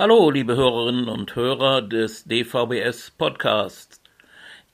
[0.00, 4.00] Hallo, liebe Hörerinnen und Hörer des DVBS Podcasts.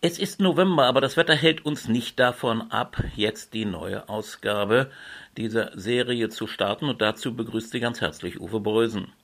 [0.02, 4.90] Es ist November, aber das Wetter hält uns nicht davon ab, jetzt die neue Ausgabe
[5.38, 9.14] dieser Serie zu starten und dazu begrüßt Sie ganz herzlich Uwe Brösen.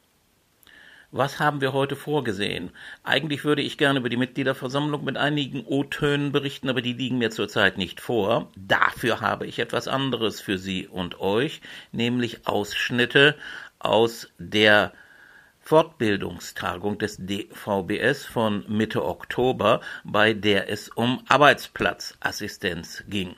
[1.11, 2.71] Was haben wir heute vorgesehen?
[3.05, 7.31] Eigentlich würde ich gerne über die Mitgliederversammlung mit einigen O-Tönen berichten, aber die liegen mir
[7.31, 8.51] zurzeit nicht vor.
[8.57, 11.61] Dafür habe ich etwas anderes für Sie und euch,
[11.93, 13.37] nämlich Ausschnitte
[13.79, 14.95] aus der
[15.61, 23.37] Fortbildungstagung des DVBS von Mitte Oktober, bei der es um Arbeitsplatzassistenz ging.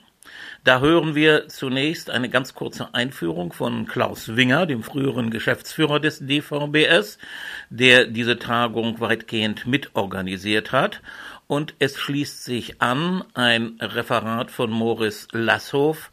[0.63, 6.19] Da hören wir zunächst eine ganz kurze Einführung von Klaus Winger, dem früheren Geschäftsführer des
[6.25, 7.17] DVBS,
[7.69, 11.01] der diese Tagung weitgehend mitorganisiert hat.
[11.47, 16.11] Und es schließt sich an ein Referat von Moritz Lasshoff,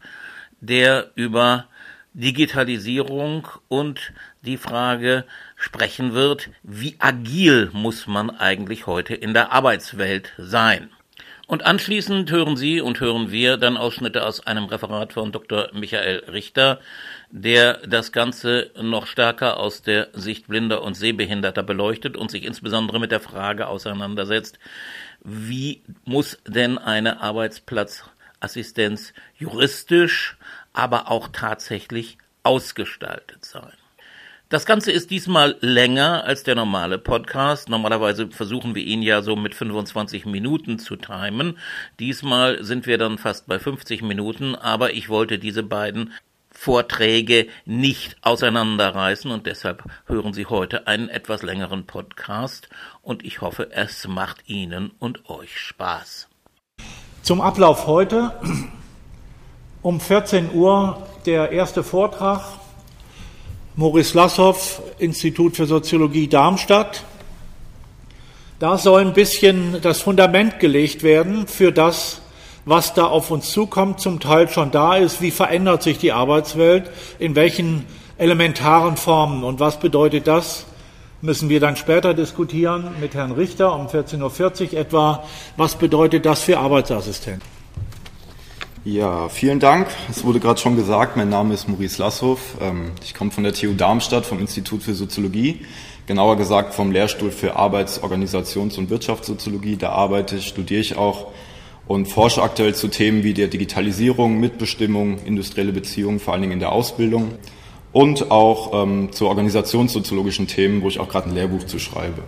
[0.59, 1.67] der über
[2.13, 5.25] Digitalisierung und die Frage
[5.55, 10.89] sprechen wird, wie agil muss man eigentlich heute in der Arbeitswelt sein.
[11.51, 15.67] Und anschließend hören Sie und hören wir dann Ausschnitte aus einem Referat von Dr.
[15.73, 16.79] Michael Richter,
[17.29, 23.01] der das Ganze noch stärker aus der Sicht Blinder und Sehbehinderter beleuchtet und sich insbesondere
[23.01, 24.59] mit der Frage auseinandersetzt,
[25.25, 30.37] wie muss denn eine Arbeitsplatzassistenz juristisch,
[30.73, 33.73] aber auch tatsächlich ausgestaltet sein.
[34.51, 37.69] Das Ganze ist diesmal länger als der normale Podcast.
[37.69, 41.57] Normalerweise versuchen wir ihn ja so mit 25 Minuten zu timen.
[41.99, 46.11] Diesmal sind wir dann fast bei 50 Minuten, aber ich wollte diese beiden
[46.51, 52.67] Vorträge nicht auseinanderreißen und deshalb hören Sie heute einen etwas längeren Podcast
[53.01, 56.27] und ich hoffe, es macht Ihnen und euch Spaß.
[57.21, 58.33] Zum Ablauf heute
[59.81, 62.41] um 14 Uhr der erste Vortrag
[63.75, 64.55] Moritz Lassow,
[64.99, 67.03] Institut für Soziologie Darmstadt.
[68.59, 72.21] Da soll ein bisschen das Fundament gelegt werden für das,
[72.65, 75.21] was da auf uns zukommt, zum Teil schon da ist.
[75.21, 76.91] Wie verändert sich die Arbeitswelt?
[77.17, 77.85] In welchen
[78.17, 79.43] elementaren Formen?
[79.43, 80.65] Und was bedeutet das?
[81.21, 85.23] Müssen wir dann später diskutieren mit Herrn Richter um 14.40 Uhr etwa.
[85.55, 87.60] Was bedeutet das für Arbeitsassistenten?
[88.83, 89.89] Ja, vielen Dank.
[90.09, 92.57] Es wurde gerade schon gesagt, mein Name ist Maurice Lasshoff.
[92.59, 95.59] Ähm, ich komme von der TU Darmstadt, vom Institut für Soziologie,
[96.07, 99.77] genauer gesagt vom Lehrstuhl für Arbeits-, Organisations- und Wirtschaftssoziologie.
[99.77, 101.27] Da arbeite ich, studiere ich auch
[101.85, 106.59] und forsche aktuell zu Themen wie der Digitalisierung, Mitbestimmung, industrielle Beziehungen, vor allen Dingen in
[106.59, 107.33] der Ausbildung
[107.91, 112.23] und auch ähm, zu organisationssoziologischen Themen, wo ich auch gerade ein Lehrbuch zu schreibe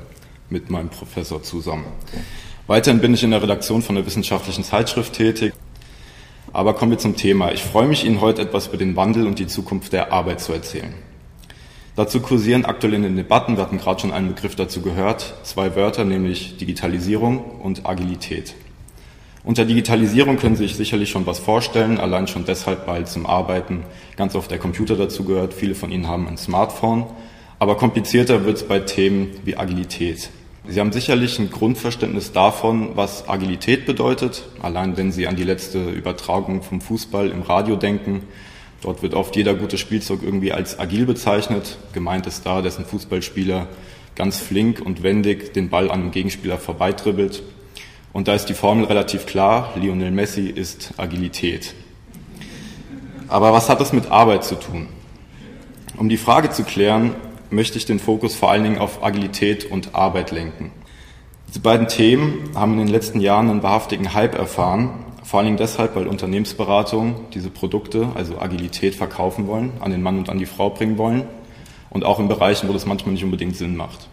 [0.52, 1.86] mit meinem Professor zusammen.
[2.68, 5.52] Weiterhin bin ich in der Redaktion von der wissenschaftlichen Zeitschrift tätig.
[6.54, 7.52] Aber kommen wir zum Thema.
[7.52, 10.54] Ich freue mich, Ihnen heute etwas über den Wandel und die Zukunft der Arbeit zu
[10.54, 10.94] erzählen.
[11.96, 15.76] Dazu kursieren aktuell in den Debatten, wir hatten gerade schon einen Begriff dazu gehört, zwei
[15.76, 18.54] Wörter, nämlich Digitalisierung und Agilität.
[19.44, 23.84] Unter Digitalisierung können Sie sich sicherlich schon was vorstellen, allein schon deshalb, weil zum Arbeiten
[24.16, 25.54] ganz oft der Computer dazu gehört.
[25.54, 27.08] Viele von Ihnen haben ein Smartphone.
[27.60, 30.30] Aber komplizierter wird es bei Themen wie Agilität.
[30.66, 34.44] Sie haben sicherlich ein Grundverständnis davon, was Agilität bedeutet.
[34.62, 38.24] Allein wenn Sie an die letzte Übertragung vom Fußball im Radio denken.
[38.82, 41.78] Dort wird oft jeder gute Spielzeug irgendwie als agil bezeichnet.
[41.92, 43.68] Gemeint ist da, dass ein Fußballspieler
[44.16, 47.44] ganz flink und wendig den Ball an einem Gegenspieler vorbeitribbelt.
[48.14, 49.74] Und da ist die Formel relativ klar.
[49.76, 51.74] Lionel Messi ist Agilität.
[53.28, 54.88] Aber was hat das mit Arbeit zu tun?
[55.98, 57.16] Um die Frage zu klären,
[57.54, 60.72] möchte ich den Fokus vor allen Dingen auf Agilität und Arbeit lenken.
[61.48, 65.58] Diese beiden Themen haben in den letzten Jahren einen wahrhaftigen Hype erfahren, vor allen Dingen
[65.58, 70.46] deshalb, weil Unternehmensberatungen diese Produkte, also Agilität, verkaufen wollen, an den Mann und an die
[70.46, 71.24] Frau bringen wollen
[71.90, 74.10] und auch in Bereichen, wo das manchmal nicht unbedingt Sinn macht.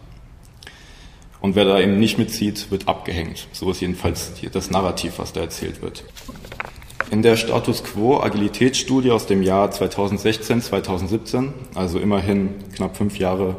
[1.41, 3.49] Und wer da eben nicht mitzieht, wird abgehängt.
[3.53, 6.05] So ist jedenfalls das Narrativ, was da erzählt wird.
[7.11, 13.57] In der Status Quo Agilitätsstudie aus dem Jahr 2016, 2017, also immerhin knapp fünf Jahre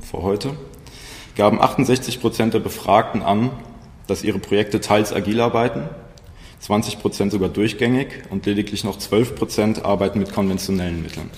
[0.00, 0.54] vor heute,
[1.36, 3.50] gaben 68 Prozent der Befragten an,
[4.06, 5.82] dass ihre Projekte teils agil arbeiten,
[6.60, 11.28] 20 Prozent sogar durchgängig und lediglich noch 12 Prozent arbeiten mit konventionellen Mitteln.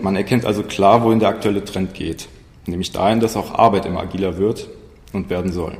[0.00, 2.28] Man erkennt also klar, wohin der aktuelle Trend geht,
[2.64, 4.70] nämlich dahin, dass auch Arbeit immer agiler wird
[5.12, 5.76] und werden soll.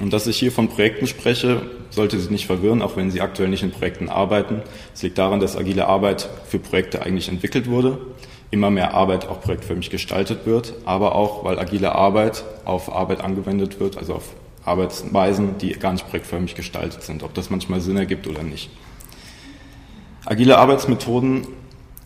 [0.00, 3.48] Und dass ich hier von Projekten spreche, sollte Sie nicht verwirren, auch wenn Sie aktuell
[3.48, 4.62] nicht in Projekten arbeiten.
[4.94, 7.98] Es liegt daran, dass agile Arbeit für Projekte eigentlich entwickelt wurde,
[8.50, 13.80] immer mehr Arbeit auch projektförmig gestaltet wird, aber auch, weil agile Arbeit auf Arbeit angewendet
[13.80, 18.28] wird, also auf Arbeitsweisen, die gar nicht projektförmig gestaltet sind, ob das manchmal Sinn ergibt
[18.28, 18.70] oder nicht.
[20.24, 21.46] Agile Arbeitsmethoden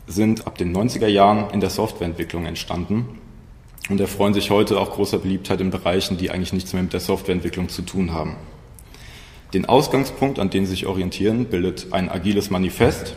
[0.07, 3.19] sind ab den 90er Jahren in der Softwareentwicklung entstanden
[3.89, 7.01] und erfreuen sich heute auch großer Beliebtheit in Bereichen, die eigentlich nichts mehr mit der
[7.01, 8.37] Softwareentwicklung zu tun haben.
[9.55, 13.17] Den Ausgangspunkt, an den sie sich orientieren, bildet ein agiles Manifest,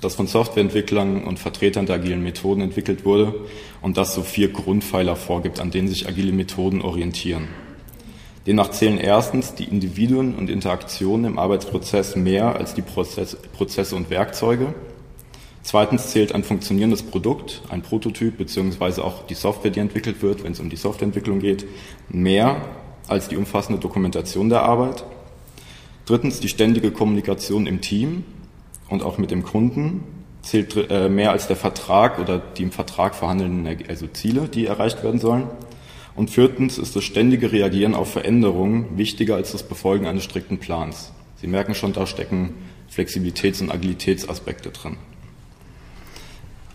[0.00, 3.34] das von Softwareentwicklern und Vertretern der agilen Methoden entwickelt wurde
[3.82, 7.48] und das so vier Grundpfeiler vorgibt, an denen sich agile Methoden orientieren.
[8.46, 14.08] Demnach zählen erstens die Individuen und Interaktionen im Arbeitsprozess mehr als die Prozess, Prozesse und
[14.08, 14.74] Werkzeuge.
[15.62, 20.52] Zweitens zählt ein funktionierendes Produkt, ein Prototyp beziehungsweise auch die Software, die entwickelt wird, wenn
[20.52, 21.66] es um die Softwareentwicklung geht,
[22.08, 22.62] mehr
[23.08, 25.04] als die umfassende Dokumentation der Arbeit.
[26.06, 28.24] Drittens die ständige Kommunikation im Team
[28.88, 30.02] und auch mit dem Kunden
[30.42, 35.04] zählt äh, mehr als der Vertrag oder die im Vertrag vorhandenen also Ziele, die erreicht
[35.04, 35.44] werden sollen.
[36.16, 41.12] Und viertens ist das ständige Reagieren auf Veränderungen wichtiger als das Befolgen eines strikten Plans.
[41.36, 42.54] Sie merken schon, da stecken
[42.92, 44.96] Flexibilitäts- und Agilitätsaspekte drin.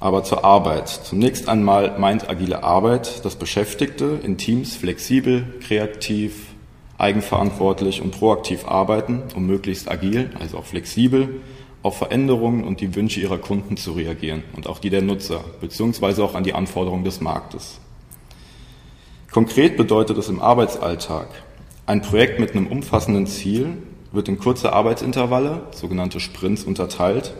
[0.05, 0.87] Aber zur Arbeit.
[0.87, 6.49] Zunächst einmal meint agile Arbeit, dass Beschäftigte in Teams flexibel, kreativ,
[6.99, 11.41] eigenverantwortlich und proaktiv arbeiten, um möglichst agil, also auch flexibel,
[11.81, 16.23] auf Veränderungen und die Wünsche ihrer Kunden zu reagieren und auch die der Nutzer, beziehungsweise
[16.23, 17.79] auch an die Anforderungen des Marktes.
[19.31, 21.29] Konkret bedeutet es im Arbeitsalltag,
[21.87, 23.69] ein Projekt mit einem umfassenden Ziel
[24.11, 27.33] wird in kurze Arbeitsintervalle, sogenannte Sprints, unterteilt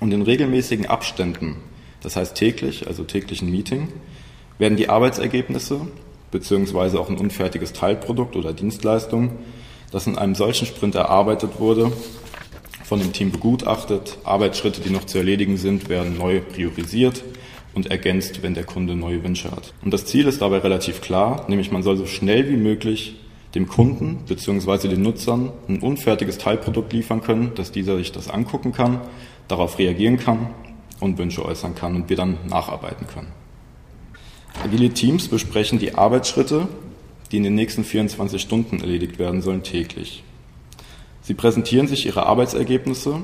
[0.00, 1.56] und in regelmäßigen Abständen,
[2.02, 3.88] das heißt täglich, also täglichen Meeting,
[4.58, 5.80] werden die Arbeitsergebnisse
[6.30, 9.30] beziehungsweise auch ein unfertiges Teilprodukt oder Dienstleistung,
[9.90, 11.92] das in einem solchen Sprint erarbeitet wurde,
[12.84, 14.18] von dem Team begutachtet.
[14.24, 17.24] Arbeitsschritte, die noch zu erledigen sind, werden neu priorisiert
[17.74, 19.72] und ergänzt, wenn der Kunde neue Wünsche hat.
[19.82, 23.16] Und das Ziel ist dabei relativ klar, nämlich man soll so schnell wie möglich
[23.54, 24.88] dem Kunden bzw.
[24.88, 29.00] den Nutzern ein unfertiges Teilprodukt liefern können, dass dieser sich das angucken kann,
[29.48, 30.50] darauf reagieren kann
[31.00, 33.32] und Wünsche äußern kann und wir dann nacharbeiten können.
[34.64, 36.68] Agile Teams besprechen die Arbeitsschritte,
[37.30, 40.24] die in den nächsten 24 Stunden erledigt werden sollen, täglich.
[41.22, 43.22] Sie präsentieren sich ihre Arbeitsergebnisse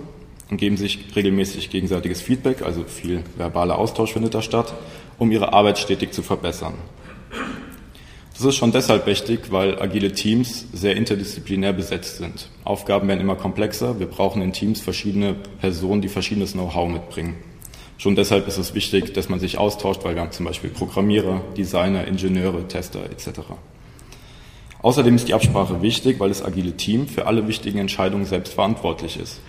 [0.50, 4.74] und geben sich regelmäßig gegenseitiges Feedback, also viel verbaler Austausch findet da statt,
[5.18, 6.74] um ihre Arbeit stetig zu verbessern.
[8.34, 12.48] Das ist schon deshalb wichtig, weil agile Teams sehr interdisziplinär besetzt sind.
[12.64, 14.00] Aufgaben werden immer komplexer.
[14.00, 17.36] Wir brauchen in Teams verschiedene Personen, die verschiedenes Know-how mitbringen.
[17.96, 21.42] Schon deshalb ist es wichtig, dass man sich austauscht, weil wir haben zum Beispiel Programmierer,
[21.56, 23.40] Designer, Ingenieure, Tester etc.
[24.82, 29.18] Außerdem ist die Absprache wichtig, weil das agile Team für alle wichtigen Entscheidungen selbst verantwortlich
[29.18, 29.40] ist.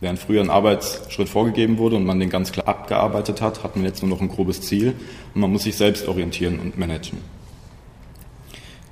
[0.00, 3.84] Während früher ein Arbeitsschritt vorgegeben wurde und man den ganz klar abgearbeitet hat, hat man
[3.84, 4.94] jetzt nur noch ein grobes Ziel
[5.34, 7.18] und man muss sich selbst orientieren und managen.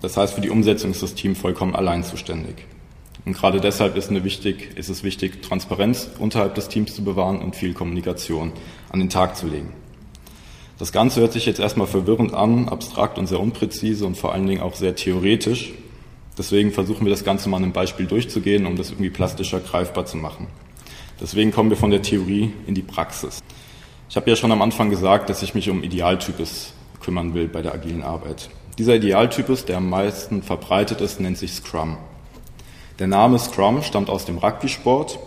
[0.03, 2.57] Das heißt, für die Umsetzung ist das Team vollkommen allein zuständig.
[3.25, 7.57] Und gerade deshalb ist, wichtig, ist, es wichtig, Transparenz unterhalb des Teams zu bewahren und
[7.57, 8.53] viel Kommunikation
[8.91, 9.73] an den Tag zu legen.
[10.79, 14.47] Das Ganze hört sich jetzt erstmal verwirrend an, abstrakt und sehr unpräzise und vor allen
[14.47, 15.73] Dingen auch sehr theoretisch.
[16.39, 20.07] Deswegen versuchen wir das Ganze mal an einem Beispiel durchzugehen, um das irgendwie plastischer greifbar
[20.07, 20.47] zu machen.
[21.21, 23.41] Deswegen kommen wir von der Theorie in die Praxis.
[24.09, 27.61] Ich habe ja schon am Anfang gesagt, dass ich mich um Idealtypes kümmern will bei
[27.61, 28.49] der agilen Arbeit.
[28.79, 31.99] Dieser Idealtypus, der am meisten verbreitet ist, nennt sich Scrum.
[33.01, 35.19] Der Name Scrum stammt aus dem Rugby-Sport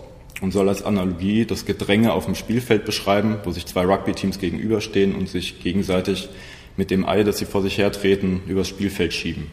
[0.41, 5.15] und soll als Analogie das Gedränge auf dem Spielfeld beschreiben, wo sich zwei Rugby-Teams gegenüberstehen
[5.15, 6.29] und sich gegenseitig
[6.77, 9.47] mit dem Ei, das sie vor sich hertreten, übers Spielfeld schieben.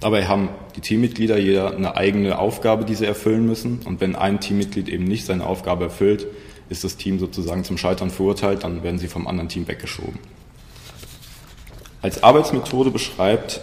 [0.00, 3.80] Dabei haben die Teammitglieder jeder eine eigene Aufgabe, die sie erfüllen müssen.
[3.84, 6.26] Und wenn ein Teammitglied eben nicht seine Aufgabe erfüllt,
[6.68, 10.18] ist das Team sozusagen zum Scheitern verurteilt, dann werden sie vom anderen Team weggeschoben.
[12.02, 13.60] Als Arbeitsmethode beschreibt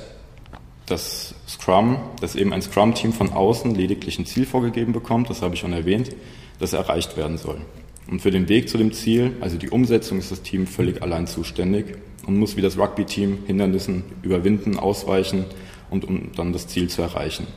[0.86, 1.32] das
[1.63, 5.62] Scrum, dass eben ein Scrum-Team von außen lediglich ein Ziel vorgegeben bekommt, das habe ich
[5.62, 6.10] schon erwähnt,
[6.60, 7.62] das erreicht werden soll.
[8.12, 11.25] Und für den Weg zu dem Ziel, also die Umsetzung, ist das Team völlig allein
[11.25, 11.86] zuständig
[12.27, 15.46] und muss wie das Rugby-Team Hindernissen überwinden, ausweichen
[15.89, 17.48] und um dann das Ziel zu erreichen.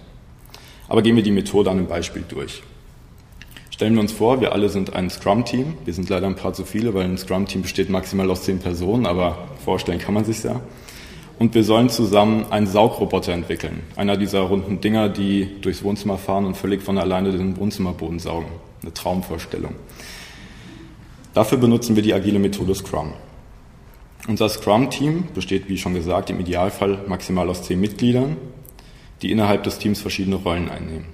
[0.87, 2.63] Aber gehen wir die Methode an einem Beispiel durch.
[3.71, 5.75] Stellen wir uns vor, wir alle sind ein Scrum-Team.
[5.85, 9.05] Wir sind leider ein paar zu viele, weil ein Scrum-Team besteht maximal aus zehn Personen,
[9.05, 10.61] aber vorstellen kann man sich ja.
[11.38, 13.83] Und wir sollen zusammen einen Saugroboter entwickeln.
[13.95, 18.49] Einer dieser runden Dinger, die durchs Wohnzimmer fahren und völlig von alleine den Wohnzimmerboden saugen.
[18.83, 19.75] Eine Traumvorstellung.
[21.35, 23.12] Dafür benutzen wir die agile Methode Scrum.
[24.26, 28.38] Unser Scrum-Team besteht, wie schon gesagt, im Idealfall maximal aus zehn Mitgliedern,
[29.21, 31.07] die innerhalb des Teams verschiedene Rollen einnehmen.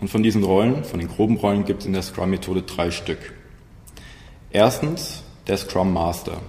[0.00, 3.32] Und von diesen Rollen, von den groben Rollen, gibt es in der Scrum-Methode drei Stück.
[4.50, 6.40] Erstens der Scrum Master.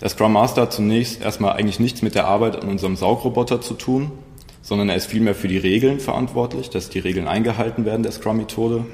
[0.00, 3.74] Der Scrum Master hat zunächst erstmal eigentlich nichts mit der Arbeit an unserem Saugroboter zu
[3.74, 4.12] tun,
[4.60, 8.84] sondern er ist vielmehr für die Regeln verantwortlich, dass die Regeln eingehalten werden der Scrum-Methode.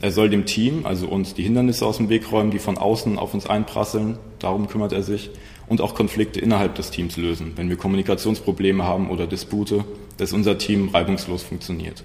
[0.00, 3.18] Er soll dem Team, also uns, die Hindernisse aus dem Weg räumen, die von außen
[3.18, 4.16] auf uns einprasseln.
[4.38, 5.30] Darum kümmert er sich.
[5.68, 9.84] Und auch Konflikte innerhalb des Teams lösen, wenn wir Kommunikationsprobleme haben oder Dispute,
[10.16, 12.02] dass unser Team reibungslos funktioniert.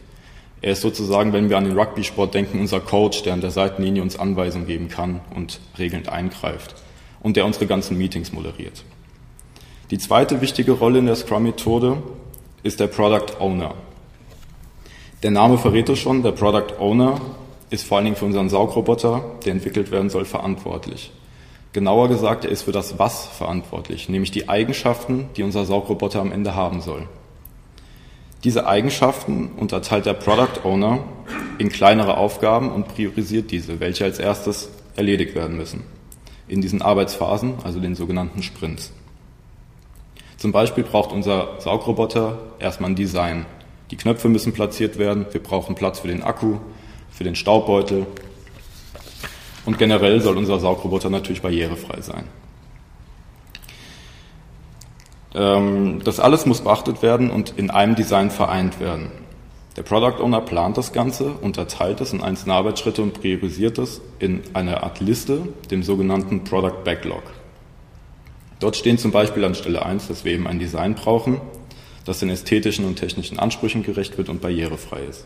[0.62, 4.01] Er ist sozusagen, wenn wir an den Rugby-Sport denken, unser Coach, der an der Seitenlinie
[4.01, 6.75] uns Anweisungen geben kann und regelnd eingreift.
[7.25, 8.84] Und der unsere ganzen Meetings moderiert.
[9.89, 11.98] Die zweite wichtige Rolle in der Scrum-Methode
[12.62, 13.74] ist der Product Owner.
[15.24, 17.20] Der Name verrät es schon, der Product Owner
[17.72, 21.12] ist vor allen Dingen für unseren Saugroboter, der entwickelt werden soll, verantwortlich.
[21.74, 26.32] Genauer gesagt, er ist für das Was verantwortlich, nämlich die Eigenschaften, die unser Saugroboter am
[26.32, 27.08] Ende haben soll.
[28.44, 31.00] Diese Eigenschaften unterteilt der Product Owner
[31.58, 35.95] in kleinere Aufgaben und priorisiert diese, welche als erstes erledigt werden müssen.
[36.48, 38.92] In diesen Arbeitsphasen, also den sogenannten Sprints.
[40.38, 43.46] Zum Beispiel braucht unser Saugroboter erstmal ein Design.
[43.92, 46.58] Die Knöpfe müssen platziert werden, wir brauchen Platz für den Akku,
[47.12, 48.06] für den Staubbeutel.
[49.66, 52.25] Und generell soll unser Saugroboter natürlich barrierefrei sein.
[55.34, 59.12] Ähm, das alles muss beachtet werden und in einem Design vereint werden.
[59.75, 64.41] Der Product Owner plant das Ganze, unterteilt es in einzelne Arbeitsschritte und priorisiert es in
[64.53, 67.24] einer Art Liste, dem sogenannten Product Backlog.
[68.62, 71.41] Dort stehen zum Beispiel an Stelle 1, dass wir eben ein Design brauchen,
[72.05, 75.25] das den ästhetischen und technischen Ansprüchen gerecht wird und barrierefrei ist.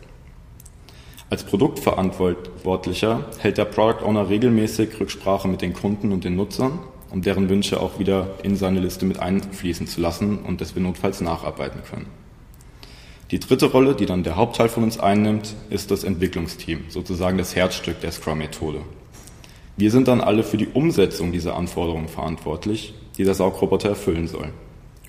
[1.30, 6.80] Als Produktverantwortlicher hält der Product Owner regelmäßig Rücksprache mit den Kunden und den Nutzern,
[7.12, 10.82] um deren Wünsche auch wieder in seine Liste mit einfließen zu lassen und dass wir
[10.82, 12.08] notfalls nacharbeiten können.
[13.32, 17.56] Die dritte Rolle, die dann der Hauptteil von uns einnimmt, ist das Entwicklungsteam, sozusagen das
[17.56, 18.82] Herzstück der Scrum-Methode.
[19.78, 24.50] Wir sind dann alle für die Umsetzung dieser Anforderungen verantwortlich, die der Saugroboter erfüllen soll.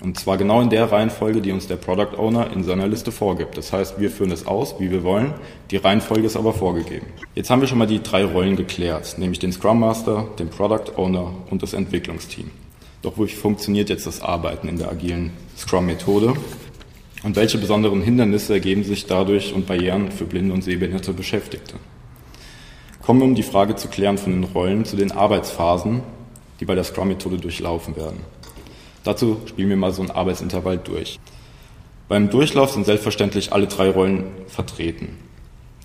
[0.01, 3.57] Und zwar genau in der Reihenfolge, die uns der Product Owner in seiner Liste vorgibt.
[3.57, 5.33] Das heißt, wir führen es aus, wie wir wollen.
[5.71, 7.07] Die Reihenfolge ist aber vorgegeben.
[7.33, 10.95] Jetzt haben wir schon mal die drei Rollen geklärt, nämlich den Scrum Master, den Product
[10.95, 12.51] Owner und das Entwicklungsteam.
[13.01, 16.35] Doch wie funktioniert jetzt das Arbeiten in der agilen Scrum-Methode?
[17.23, 21.75] Und welche besonderen Hindernisse ergeben sich dadurch und Barrieren für blinde und sehbehinderte Beschäftigte?
[23.01, 26.01] Kommen wir, um die Frage zu klären von den Rollen, zu den Arbeitsphasen,
[26.59, 28.19] die bei der Scrum-Methode durchlaufen werden.
[29.03, 31.19] Dazu spielen wir mal so ein Arbeitsintervall durch.
[32.07, 35.17] Beim Durchlauf sind selbstverständlich alle drei Rollen vertreten.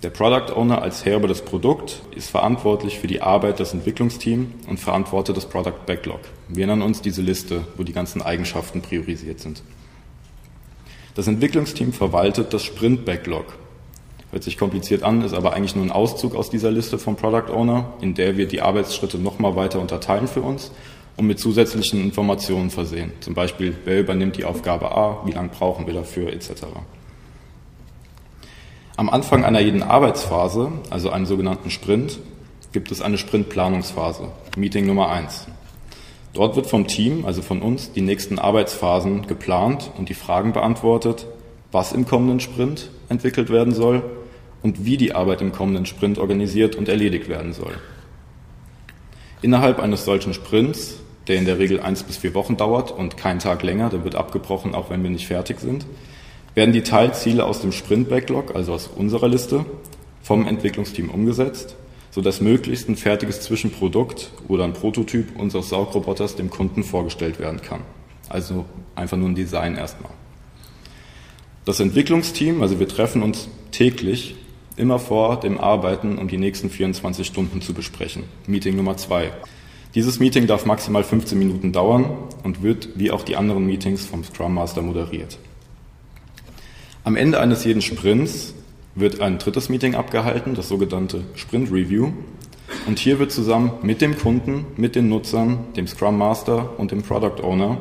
[0.02, 4.48] Der Product Owner als Herr über das Produkt ist verantwortlich für die Arbeit des Entwicklungsteams
[4.68, 6.20] und verantwortet das Product Backlog.
[6.48, 9.62] Wir nennen uns diese Liste, wo die ganzen Eigenschaften priorisiert sind.
[11.16, 13.46] Das Entwicklungsteam verwaltet das Sprint Backlog.
[14.32, 17.50] Hört sich kompliziert an, ist aber eigentlich nur ein Auszug aus dieser Liste vom Product
[17.50, 20.72] Owner, in der wir die Arbeitsschritte nochmal weiter unterteilen für uns
[21.16, 23.12] und mit zusätzlichen Informationen versehen.
[23.20, 26.64] Zum Beispiel, wer übernimmt die Aufgabe A, wie lange brauchen wir dafür, etc.
[28.98, 32.18] Am Anfang einer jeden Arbeitsphase, also einem sogenannten Sprint,
[32.74, 35.46] gibt es eine Sprintplanungsphase, Meeting Nummer 1.
[36.36, 41.26] Dort wird vom Team, also von uns, die nächsten Arbeitsphasen geplant und die Fragen beantwortet,
[41.72, 44.02] was im kommenden Sprint entwickelt werden soll
[44.62, 47.72] und wie die Arbeit im kommenden Sprint organisiert und erledigt werden soll.
[49.40, 53.40] Innerhalb eines solchen Sprints der in der Regel eins bis vier Wochen dauert und keinen
[53.40, 55.86] Tag länger, der wird abgebrochen, auch wenn wir nicht fertig sind,
[56.54, 59.64] werden die Teilziele aus dem Sprint-Backlog, also aus unserer Liste,
[60.22, 61.76] vom Entwicklungsteam umgesetzt,
[62.16, 67.82] sodass möglichst ein fertiges Zwischenprodukt oder ein Prototyp unseres Saugroboters dem Kunden vorgestellt werden kann.
[68.30, 70.12] Also einfach nur ein Design erstmal.
[71.66, 74.34] Das Entwicklungsteam, also wir treffen uns täglich
[74.78, 78.22] immer vor dem Arbeiten, um die nächsten 24 Stunden zu besprechen.
[78.46, 79.30] Meeting Nummer zwei.
[79.94, 84.24] Dieses Meeting darf maximal 15 Minuten dauern und wird wie auch die anderen Meetings vom
[84.24, 85.36] Scrum Master moderiert.
[87.04, 88.54] Am Ende eines jeden Sprints
[88.96, 92.12] wird ein drittes Meeting abgehalten, das sogenannte Sprint Review.
[92.86, 97.02] Und hier wird zusammen mit dem Kunden, mit den Nutzern, dem Scrum Master und dem
[97.02, 97.78] Product Owner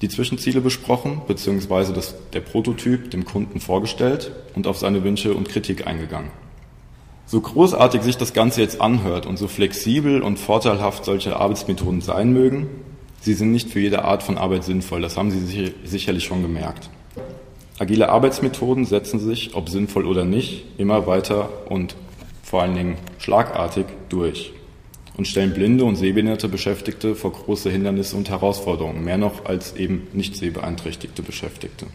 [0.00, 5.48] die Zwischenziele besprochen, beziehungsweise das, der Prototyp dem Kunden vorgestellt und auf seine Wünsche und
[5.48, 6.30] Kritik eingegangen.
[7.26, 12.32] So großartig sich das Ganze jetzt anhört und so flexibel und vorteilhaft solche Arbeitsmethoden sein
[12.32, 12.68] mögen,
[13.20, 15.02] sie sind nicht für jede Art von Arbeit sinnvoll.
[15.02, 16.90] Das haben Sie sicherlich schon gemerkt.
[17.80, 21.96] Agile Arbeitsmethoden setzen sich, ob sinnvoll oder nicht, immer weiter und
[22.42, 24.52] vor allen Dingen schlagartig durch
[25.16, 30.08] und stellen blinde und sehbehinderte Beschäftigte vor große Hindernisse und Herausforderungen, mehr noch als eben
[30.12, 31.86] nicht sehbeeinträchtigte Beschäftigte.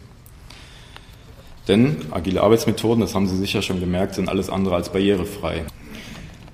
[1.68, 5.66] Denn agile Arbeitsmethoden, das haben Sie sicher schon gemerkt, sind alles andere als barrierefrei.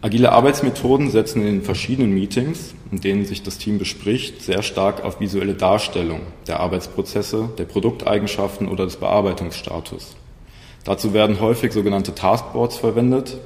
[0.04, 5.04] Agile Arbeitsmethoden setzen in den verschiedenen Meetings, in denen sich das Team bespricht, sehr stark
[5.04, 10.16] auf visuelle Darstellung der Arbeitsprozesse, der Produkteigenschaften oder des Bearbeitungsstatus.
[10.82, 13.38] Dazu werden häufig sogenannte Taskboards verwendet,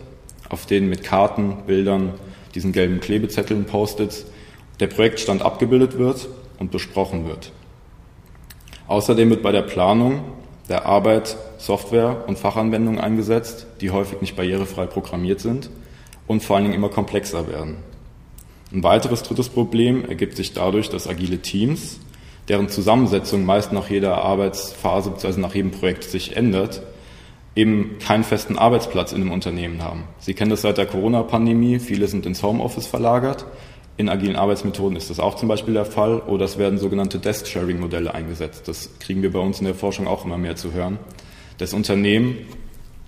[0.49, 2.15] auf denen mit Karten, Bildern,
[2.55, 4.25] diesen gelben Klebezetteln, Post-its,
[4.81, 6.27] der Projektstand abgebildet wird
[6.59, 7.53] und besprochen wird.
[8.89, 10.23] Außerdem wird bei der Planung
[10.71, 15.69] der Arbeit Software und Fachanwendungen eingesetzt, die häufig nicht barrierefrei programmiert sind
[16.27, 17.77] und vor allen Dingen immer komplexer werden.
[18.73, 22.01] Ein weiteres drittes Problem ergibt sich dadurch, dass agile Teams,
[22.49, 25.41] deren Zusammensetzung meist nach jeder Arbeitsphase bzw.
[25.41, 26.83] nach jedem Projekt sich ändert,
[27.55, 30.05] eben keinen festen Arbeitsplatz in einem Unternehmen haben.
[30.19, 33.47] Sie kennen das seit der Corona-Pandemie, viele sind ins Homeoffice verlagert.
[33.97, 38.13] In agilen Arbeitsmethoden ist das auch zum Beispiel der Fall oder es werden sogenannte Desk-Sharing-Modelle
[38.13, 38.69] eingesetzt.
[38.69, 40.99] Das kriegen wir bei uns in der Forschung auch immer mehr zu hören.
[41.57, 42.37] Das Unternehmen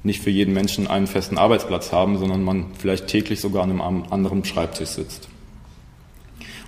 [0.03, 4.05] nicht für jeden Menschen einen festen Arbeitsplatz haben, sondern man vielleicht täglich sogar an einem
[4.11, 5.29] anderen Schreibtisch sitzt.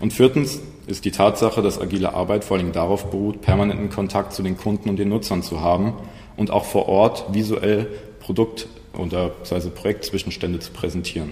[0.00, 4.42] Und viertens ist die Tatsache, dass agile Arbeit vor allem darauf beruht, permanenten Kontakt zu
[4.42, 5.92] den Kunden und den Nutzern zu haben
[6.36, 7.86] und auch vor Ort visuell
[8.18, 11.30] Produkt- oder also Projektzwischenstände zu präsentieren.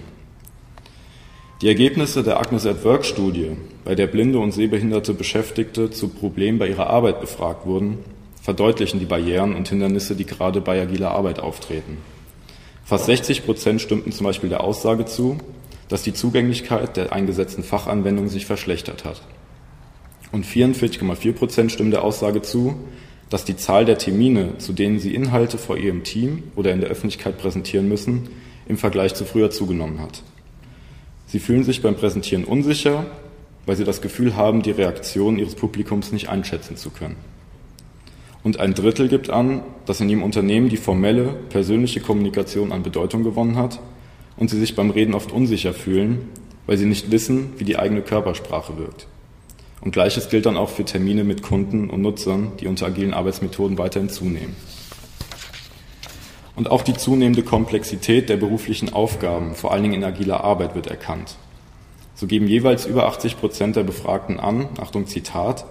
[1.61, 6.59] Die Ergebnisse der Agnes at Work Studie, bei der blinde und sehbehinderte Beschäftigte zu Problemen
[6.61, 7.99] bei ihrer Arbeit befragt wurden,
[8.43, 11.99] verdeutlichen die Barrieren und Hindernisse, die gerade bei agiler Arbeit auftreten.
[12.85, 15.39] Fast 60 Prozent stimmten zum Beispiel der Aussage zu,
[15.89, 19.23] dass die Zugänglichkeit der eingesetzten Fachanwendungen sich verschlechtert hat.
[20.33, 22.77] Und 44,4 Prozent stimmen der Aussage zu,
[23.31, 26.91] dass die Zahl der Termine, zu denen sie Inhalte vor ihrem Team oder in der
[26.91, 28.29] Öffentlichkeit präsentieren müssen,
[28.67, 30.23] im Vergleich zu früher zugenommen hat.
[31.27, 33.07] Sie fühlen sich beim Präsentieren unsicher,
[33.67, 37.17] weil sie das Gefühl haben, die Reaktion ihres Publikums nicht einschätzen zu können.
[38.43, 43.25] Und ein Drittel gibt an, dass in ihrem Unternehmen die formelle, persönliche Kommunikation an Bedeutung
[43.25, 43.81] gewonnen hat
[44.37, 46.29] und sie sich beim Reden oft unsicher fühlen,
[46.67, 49.07] weil sie nicht wissen, wie die eigene Körpersprache wirkt.
[49.81, 53.79] Und gleiches gilt dann auch für Termine mit Kunden und Nutzern, die unter agilen Arbeitsmethoden
[53.79, 54.57] weiterhin zunehmen.
[56.57, 60.89] Und auch die zunehmende Komplexität der beruflichen Aufgaben, vor allen Dingen in agiler Arbeit, wird
[60.89, 61.37] erkannt.
[62.17, 65.65] So geben jeweils über 80 Prozent der Befragten an, Achtung Zitat,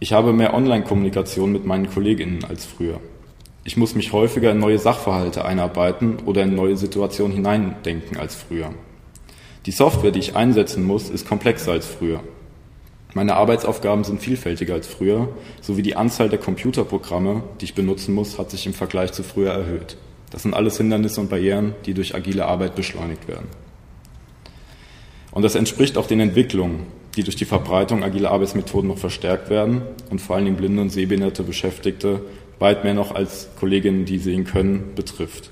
[0.00, 3.00] ich habe mehr Online-Kommunikation mit meinen Kolleginnen als früher.
[3.64, 8.74] Ich muss mich häufiger in neue Sachverhalte einarbeiten oder in neue Situationen hineindenken als früher.
[9.66, 12.20] Die Software, die ich einsetzen muss, ist komplexer als früher.
[13.14, 15.28] Meine Arbeitsaufgaben sind vielfältiger als früher,
[15.62, 19.52] sowie die Anzahl der Computerprogramme, die ich benutzen muss, hat sich im Vergleich zu früher
[19.52, 19.96] erhöht.
[20.30, 23.46] Das sind alles Hindernisse und Barrieren, die durch agile Arbeit beschleunigt werden.
[25.30, 29.82] Und das entspricht auch den Entwicklungen, die durch die Verbreitung agiler Arbeitsmethoden noch verstärkt werden
[30.10, 32.20] und vor allen Dingen blinde und sehbehinderte Beschäftigte
[32.58, 35.50] weit mehr noch als Kolleginnen, die sehen können, betrifft.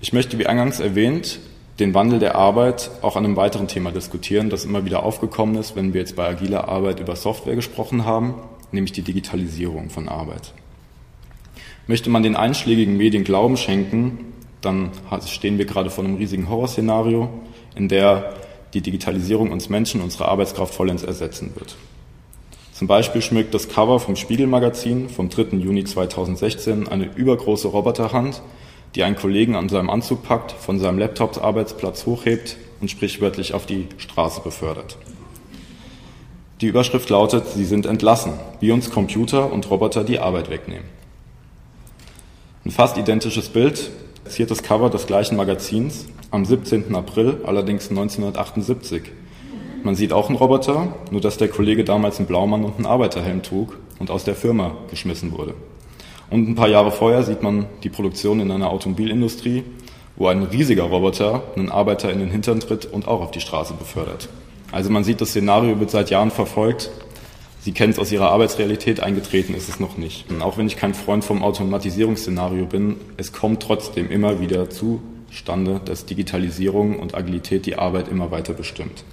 [0.00, 1.40] Ich möchte, wie eingangs erwähnt,
[1.78, 5.76] den Wandel der Arbeit auch an einem weiteren Thema diskutieren, das immer wieder aufgekommen ist,
[5.76, 8.34] wenn wir jetzt bei agiler Arbeit über Software gesprochen haben,
[8.72, 10.52] nämlich die Digitalisierung von Arbeit.
[11.86, 14.90] Möchte man den einschlägigen Medien Glauben schenken, dann
[15.26, 17.30] stehen wir gerade vor einem riesigen Horrorszenario,
[17.74, 18.34] in der
[18.74, 21.76] die Digitalisierung uns Menschen, unsere Arbeitskraft vollends ersetzen wird.
[22.72, 25.58] Zum Beispiel schmückt das Cover vom Spiegelmagazin vom 3.
[25.58, 28.40] Juni 2016 eine übergroße Roboterhand,
[28.94, 33.86] die einen Kollegen an seinem Anzug packt, von seinem Laptop-Arbeitsplatz hochhebt und sprichwörtlich auf die
[33.98, 34.96] Straße befördert.
[36.60, 40.88] Die Überschrift lautet, Sie sind entlassen, wie uns Computer und Roboter die Arbeit wegnehmen.
[42.64, 43.90] Ein fast identisches Bild
[44.38, 46.94] das Cover des gleichen Magazins am 17.
[46.94, 49.02] April, allerdings 1978.
[49.82, 53.42] Man sieht auch einen Roboter, nur dass der Kollege damals einen Blaumann und einen Arbeiterhelm
[53.42, 55.54] trug und aus der Firma geschmissen wurde.
[56.30, 59.64] Und ein paar Jahre vorher sieht man die Produktion in einer Automobilindustrie,
[60.16, 63.74] wo ein riesiger Roboter einen Arbeiter in den Hintern tritt und auch auf die Straße
[63.74, 64.28] befördert.
[64.70, 66.90] Also man sieht, das Szenario wird seit Jahren verfolgt
[67.62, 70.30] Sie kennen es aus Ihrer Arbeitsrealität, eingetreten ist es noch nicht.
[70.30, 75.78] Und auch wenn ich kein Freund vom Automatisierungsszenario bin, es kommt trotzdem immer wieder zustande,
[75.84, 79.04] dass Digitalisierung und Agilität die Arbeit immer weiter bestimmt.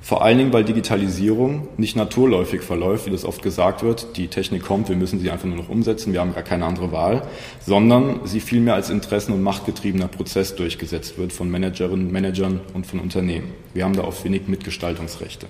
[0.00, 4.16] Vor allen Dingen, weil Digitalisierung nicht naturläufig verläuft, wie das oft gesagt wird.
[4.16, 6.90] Die Technik kommt, wir müssen sie einfach nur noch umsetzen, wir haben gar keine andere
[6.90, 7.22] Wahl,
[7.64, 12.98] sondern sie vielmehr als interessen- und machtgetriebener Prozess durchgesetzt wird von Managerinnen, Managern und von
[12.98, 13.52] Unternehmen.
[13.74, 15.46] Wir haben da oft wenig Mitgestaltungsrechte.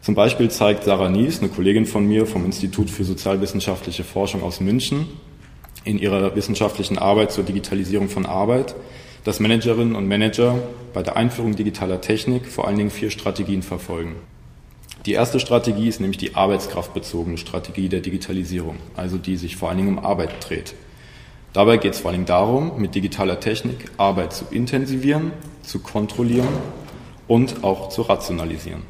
[0.00, 4.60] Zum Beispiel zeigt Sarah Nies, eine Kollegin von mir vom Institut für sozialwissenschaftliche Forschung aus
[4.60, 5.06] München,
[5.84, 8.74] in ihrer wissenschaftlichen Arbeit zur Digitalisierung von Arbeit,
[9.24, 10.58] dass Managerinnen und Manager
[10.94, 14.16] bei der Einführung digitaler Technik vor allen Dingen vier Strategien verfolgen.
[15.06, 19.78] Die erste Strategie ist nämlich die arbeitskraftbezogene Strategie der Digitalisierung, also die sich vor allen
[19.78, 20.74] Dingen um Arbeit dreht.
[21.52, 25.32] Dabei geht es vor allen Dingen darum, mit digitaler Technik Arbeit zu intensivieren,
[25.62, 26.48] zu kontrollieren
[27.26, 28.82] und auch zu rationalisieren.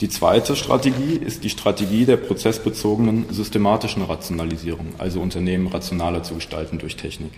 [0.00, 6.78] Die zweite Strategie ist die Strategie der prozessbezogenen systematischen Rationalisierung, also Unternehmen rationaler zu gestalten
[6.78, 7.32] durch Technik.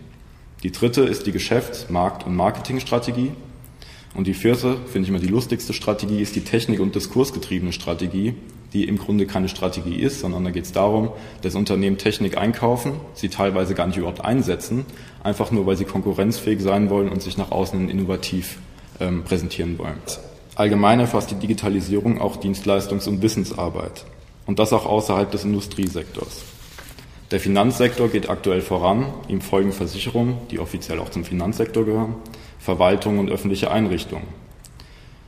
[0.62, 3.33] Die dritte ist die Geschäfts-, Markt- und Marketingstrategie.
[4.14, 8.35] Und die vierte, finde ich immer die lustigste Strategie, ist die Technik- und diskursgetriebene Strategie,
[8.72, 12.92] die im Grunde keine Strategie ist, sondern da geht es darum, dass Unternehmen Technik einkaufen,
[13.14, 14.87] sie teilweise gar nicht überhaupt einsetzen,
[15.25, 18.59] einfach nur, weil sie konkurrenzfähig sein wollen und sich nach außen innovativ
[19.01, 19.98] ähm, präsentieren wollen.
[20.54, 24.04] Allgemein erfasst die Digitalisierung auch Dienstleistungs- und Wissensarbeit.
[24.46, 26.42] Und das auch außerhalb des Industriesektors.
[27.30, 32.16] Der Finanzsektor geht aktuell voran, ihm folgen Versicherungen, die offiziell auch zum Finanzsektor gehören,
[32.58, 34.26] Verwaltung und öffentliche Einrichtungen.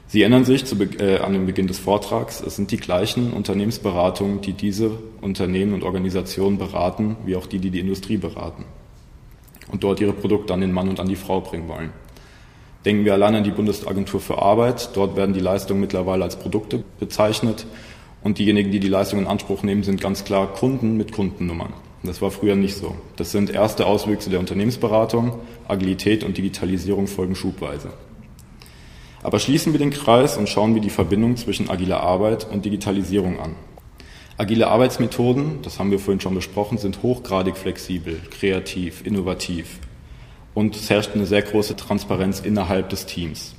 [0.07, 4.43] Sie erinnern sich zu, äh, an den Beginn des Vortrags, es sind die gleichen Unternehmensberatungen,
[4.43, 4.91] die diese
[5.23, 8.65] Unternehmen und Organisationen beraten, wie auch die, die die Industrie beraten
[9.73, 11.91] und dort ihre Produkte an den Mann und an die Frau bringen wollen.
[12.85, 14.91] Denken wir allein an die Bundesagentur für Arbeit.
[14.95, 17.67] Dort werden die Leistungen mittlerweile als Produkte bezeichnet
[18.23, 21.73] und diejenigen, die die Leistung in Anspruch nehmen, sind ganz klar Kunden mit Kundennummern.
[22.03, 22.95] Das war früher nicht so.
[23.17, 25.39] Das sind erste Auswüchse der Unternehmensberatung.
[25.67, 27.91] Agilität und Digitalisierung folgen schubweise.
[29.23, 33.41] Aber schließen wir den Kreis und schauen wir die Verbindung zwischen agiler Arbeit und Digitalisierung
[33.41, 33.57] an.
[34.37, 39.79] Agile Arbeitsmethoden, das haben wir vorhin schon besprochen, sind hochgradig flexibel, kreativ, innovativ
[40.55, 43.55] und es herrscht eine sehr große Transparenz innerhalb des Teams.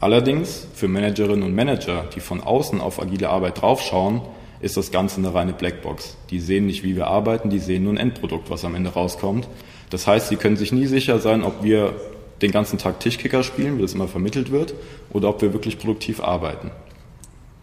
[0.00, 4.22] Allerdings für Managerinnen und Manager, die von außen auf agile Arbeit draufschauen,
[4.60, 6.16] ist das Ganze eine reine Blackbox.
[6.30, 9.48] Die sehen nicht, wie wir arbeiten, die sehen nur ein Endprodukt, was am Ende rauskommt.
[9.90, 11.94] Das heißt, sie können sich nie sicher sein, ob wir
[12.42, 14.74] den ganzen Tag Tischkicker spielen, wie das immer vermittelt wird,
[15.10, 16.70] oder ob wir wirklich produktiv arbeiten.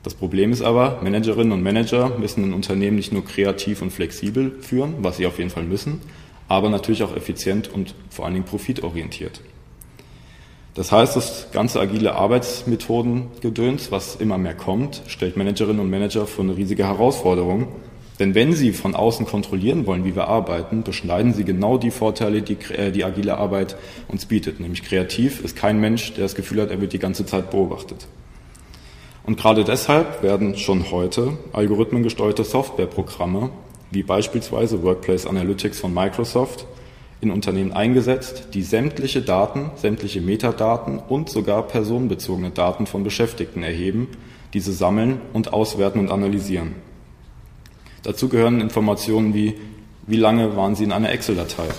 [0.02, 4.52] Das Problem ist aber, Managerinnen und Manager müssen ein Unternehmen nicht nur kreativ und flexibel
[4.60, 6.02] führen, was sie auf jeden Fall müssen,
[6.48, 9.42] aber natürlich auch effizient und vor allen Dingen profitorientiert.
[10.76, 16.44] Das heißt, das ganze agile Arbeitsmethodengedöns, was immer mehr kommt, stellt Managerinnen und Manager vor
[16.44, 17.68] eine riesige Herausforderung.
[18.20, 22.42] Denn wenn sie von außen kontrollieren wollen, wie wir arbeiten, beschneiden sie genau die Vorteile,
[22.42, 23.76] die äh, die agile Arbeit
[24.08, 24.60] uns bietet.
[24.60, 28.08] Nämlich kreativ ist kein Mensch, der das Gefühl hat, er wird die ganze Zeit beobachtet.
[29.26, 33.52] Und gerade deshalb werden schon heute algorithmengesteuerte Softwareprogramme,
[33.94, 36.66] wie beispielsweise Workplace Analytics von Microsoft,
[37.22, 44.10] in Unternehmen eingesetzt, die sämtliche Daten, sämtliche Metadaten und sogar personenbezogene Daten von Beschäftigten erheben,
[44.54, 46.76] diese sammeln und auswerten und analysieren.
[48.04, 49.56] Dazu gehören Informationen wie,
[50.06, 51.70] wie lange waren Sie in einer Excel-Datei?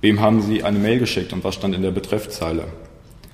[0.00, 2.68] Wem haben Sie eine Mail geschickt und was stand in der Betreffzeile?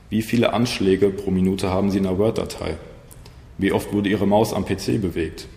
[0.08, 2.78] Wie viele Anschläge pro Minute haben Sie in einer Word-Datei?
[3.58, 5.48] Wie oft wurde Ihre Maus am PC bewegt?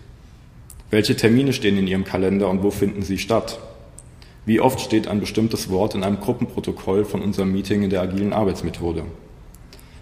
[0.91, 3.59] Welche Termine stehen in Ihrem Kalender und wo finden sie statt?
[4.45, 8.33] Wie oft steht ein bestimmtes Wort in einem Gruppenprotokoll von unserem Meeting in der agilen
[8.33, 9.03] Arbeitsmethode?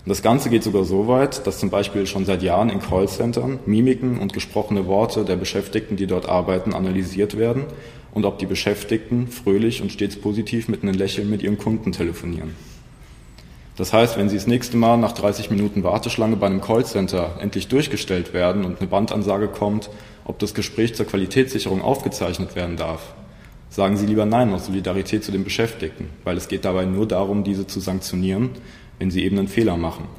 [0.08, 4.18] Das Ganze geht sogar so weit, dass zum Beispiel schon seit Jahren in Callcentern Mimiken
[4.18, 7.66] und gesprochene Worte der Beschäftigten, die dort arbeiten, analysiert werden
[8.12, 12.56] und ob die Beschäftigten fröhlich und stets positiv mit einem Lächeln mit ihren Kunden telefonieren.
[13.80, 17.70] Das heißt, wenn Sie das nächste Mal nach 30 Minuten Warteschlange bei einem Callcenter endlich
[17.70, 19.90] durchgestellt werden und eine Bandansage kommt,
[20.26, 23.14] ob das Gespräch zur Qualitätssicherung aufgezeichnet werden darf,
[23.70, 27.46] sagen Sie lieber Nein aus Solidarität zu den Beschäftigten, weil es geht dabei nur darum,
[27.46, 28.50] diese zu sanktionieren,
[29.00, 30.10] wenn sie eben einen Fehler machen.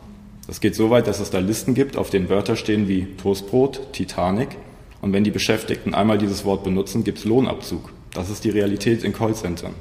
[0.47, 3.93] Das geht so weit, dass es da Listen gibt, auf denen Wörter stehen wie Toastbrot,
[3.93, 4.57] Titanic.
[5.03, 7.93] Und wenn die Beschäftigten einmal dieses Wort benutzen, gibt es Lohnabzug.
[8.15, 9.75] Das ist die Realität in Callcentern.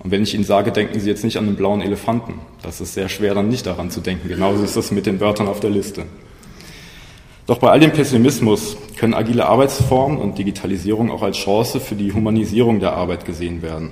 [0.00, 2.34] Und wenn ich Ihnen sage, denken Sie jetzt nicht an den blauen Elefanten.
[2.62, 4.28] Das ist sehr schwer, dann nicht daran zu denken.
[4.28, 6.04] Genauso ist das mit den Wörtern auf der Liste.
[7.46, 12.12] Doch bei all dem Pessimismus können agile Arbeitsformen und Digitalisierung auch als Chance für die
[12.12, 13.90] Humanisierung der Arbeit gesehen werden.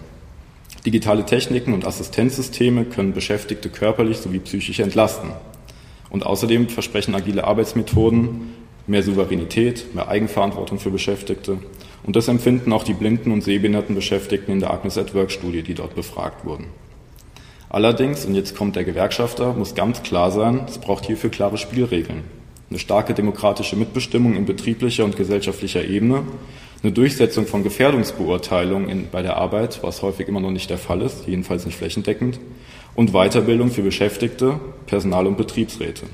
[0.85, 5.31] Digitale Techniken und Assistenzsysteme können Beschäftigte körperlich sowie psychisch entlasten.
[6.11, 8.53] Und außerdem versprechen agile Arbeitsmethoden
[8.87, 11.59] mehr Souveränität, mehr Eigenverantwortung für Beschäftigte.
[12.03, 15.63] Und das empfinden auch die blinden und sehbehinderten Beschäftigten in der Agnes at Work Studie,
[15.63, 16.67] die dort befragt wurden.
[17.69, 22.25] Allerdings, und jetzt kommt der Gewerkschafter, muss ganz klar sein, es braucht hierfür klare Spielregeln
[22.71, 26.25] eine starke demokratische Mitbestimmung in betrieblicher und gesellschaftlicher Ebene,
[26.83, 31.27] eine Durchsetzung von Gefährdungsbeurteilungen bei der Arbeit, was häufig immer noch nicht der Fall ist,
[31.27, 32.41] jedenfalls nicht flächendeckend,
[32.95, 36.07] und Weiterbildung für Beschäftigte, Personal- und Betriebsräte.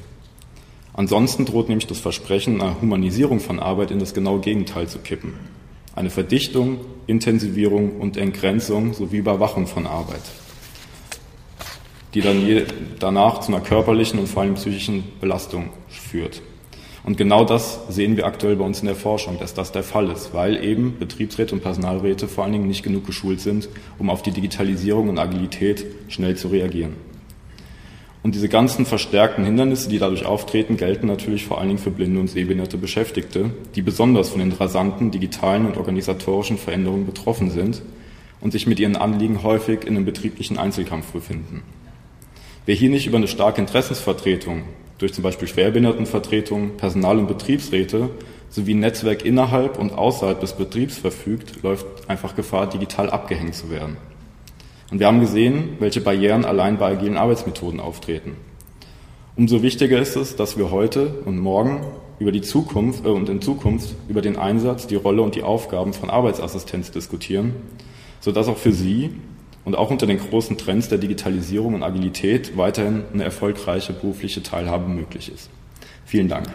[0.94, 5.34] Ansonsten droht nämlich das Versprechen einer Humanisierung von Arbeit in das genaue Gegenteil zu kippen.
[5.94, 10.22] Eine Verdichtung, Intensivierung und Entgrenzung sowie Überwachung von Arbeit
[12.14, 12.64] die dann je,
[12.98, 16.42] danach zu einer körperlichen und vor allem psychischen Belastung führt.
[17.04, 20.08] Und genau das sehen wir aktuell bei uns in der Forschung, dass das der Fall
[20.10, 24.22] ist, weil eben Betriebsräte und Personalräte vor allen Dingen nicht genug geschult sind, um auf
[24.22, 26.94] die Digitalisierung und Agilität schnell zu reagieren.
[28.22, 32.20] Und diese ganzen verstärkten Hindernisse, die dadurch auftreten, gelten natürlich vor allen Dingen für blinde
[32.20, 37.82] und sehbehinderte Beschäftigte, die besonders von den rasanten digitalen und organisatorischen Veränderungen betroffen sind
[38.40, 41.62] und sich mit ihren Anliegen häufig in einem betrieblichen Einzelkampf befinden.
[42.64, 44.62] Wer hier nicht über eine starke Interessensvertretung
[44.98, 48.10] durch zum Beispiel Schwerbehindertenvertretung, Personal- und Betriebsräte
[48.50, 53.96] sowie Netzwerk innerhalb und außerhalb des Betriebs verfügt, läuft einfach Gefahr, digital abgehängt zu werden.
[54.92, 58.36] Und wir haben gesehen, welche Barrieren allein bei agilen Arbeitsmethoden auftreten.
[59.36, 61.80] Umso wichtiger ist es, dass wir heute und morgen
[62.18, 65.94] über die Zukunft äh, und in Zukunft über den Einsatz, die Rolle und die Aufgaben
[65.94, 67.54] von Arbeitsassistenz diskutieren,
[68.20, 69.14] sodass auch für Sie
[69.64, 74.88] und auch unter den großen Trends der Digitalisierung und Agilität weiterhin eine erfolgreiche berufliche Teilhabe
[74.88, 75.48] möglich ist.
[76.04, 76.48] Vielen Dank.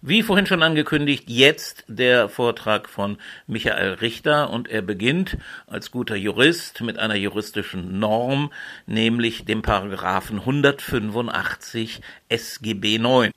[0.00, 6.14] Wie vorhin schon angekündigt, jetzt der Vortrag von Michael Richter und er beginnt als guter
[6.14, 8.52] Jurist mit einer juristischen Norm,
[8.86, 13.32] nämlich dem Paragraphen 185 SGB 9.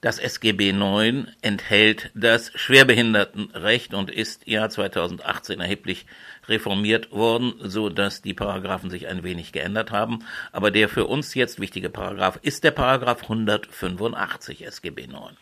[0.00, 6.06] Das SGB 9 enthält das Schwerbehindertenrecht und ist Jahr 2018 erheblich
[6.46, 10.20] reformiert worden, so dass die Paragraphen sich ein wenig geändert haben.
[10.50, 15.36] Aber der für uns jetzt wichtige Paragraph ist der Paragraph 185 SGB 9.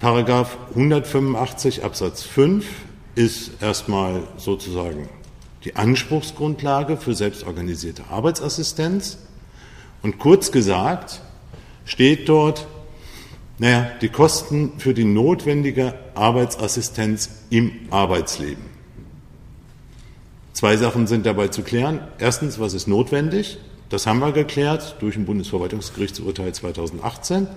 [0.00, 2.64] Paragraph 185 Absatz 5
[3.16, 5.10] ist erstmal sozusagen
[5.64, 9.18] die Anspruchsgrundlage für selbstorganisierte Arbeitsassistenz.
[10.02, 11.20] Und kurz gesagt
[11.84, 12.66] steht dort,
[13.58, 18.64] naja, die Kosten für die notwendige Arbeitsassistenz im Arbeitsleben.
[20.54, 22.00] Zwei Sachen sind dabei zu klären.
[22.18, 23.58] Erstens, was ist notwendig?
[23.90, 27.48] Das haben wir geklärt durch ein Bundesverwaltungsgerichtsurteil 2018.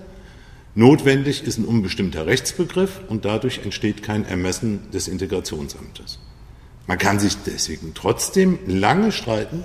[0.76, 6.18] Notwendig ist ein unbestimmter Rechtsbegriff und dadurch entsteht kein Ermessen des Integrationsamtes.
[6.86, 9.64] Man kann sich deswegen trotzdem lange streiten,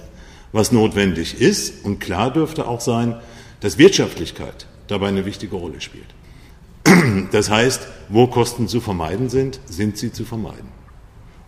[0.52, 3.16] was notwendig ist und klar dürfte auch sein,
[3.60, 6.08] dass Wirtschaftlichkeit dabei eine wichtige Rolle spielt.
[7.32, 10.70] Das heißt, wo Kosten zu vermeiden sind, sind sie zu vermeiden.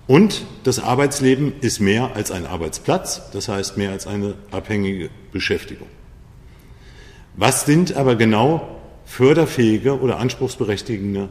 [0.08, 5.88] Und das Arbeitsleben ist mehr als ein Arbeitsplatz, das heißt mehr als eine abhängige Beschäftigung.
[7.36, 8.81] Was sind aber genau
[9.12, 11.28] förderfähige oder anspruchsberechtigende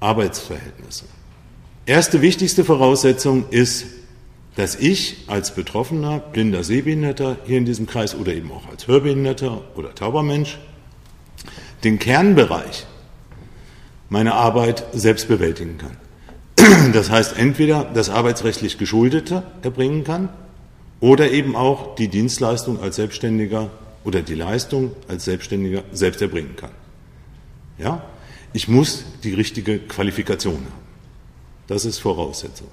[0.00, 1.04] Arbeitsverhältnisse.
[1.84, 3.84] Erste wichtigste Voraussetzung ist,
[4.56, 9.60] dass ich als Betroffener, blinder Sehbehinderter hier in diesem Kreis oder eben auch als Hörbehinderter
[9.74, 10.58] oder tauber Mensch
[11.84, 12.86] den Kernbereich
[14.08, 16.92] meiner Arbeit selbst bewältigen kann.
[16.92, 20.30] Das heißt, entweder das arbeitsrechtlich Geschuldete erbringen kann
[21.00, 23.70] oder eben auch die Dienstleistung als Selbstständiger
[24.02, 26.70] oder die Leistung als Selbstständiger selbst erbringen kann.
[27.78, 28.04] Ja?
[28.52, 30.82] Ich muss die richtige Qualifikation haben.
[31.66, 32.68] Das ist Voraussetzung.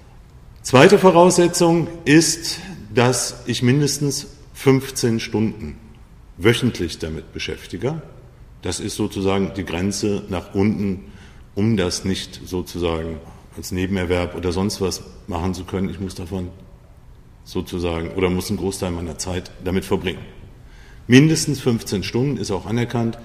[0.61, 2.59] Zweite Voraussetzung ist,
[2.93, 5.77] dass ich mindestens 15 Stunden
[6.37, 8.01] wöchentlich damit beschäftige.
[8.61, 11.05] Das ist sozusagen die Grenze nach unten,
[11.55, 13.19] um das nicht sozusagen
[13.55, 15.89] als Nebenerwerb oder sonst was machen zu können.
[15.89, 16.49] Ich muss davon
[17.43, 20.19] sozusagen oder muss einen Großteil meiner Zeit damit verbringen.
[21.07, 23.17] Mindestens 15 Stunden ist auch anerkannt.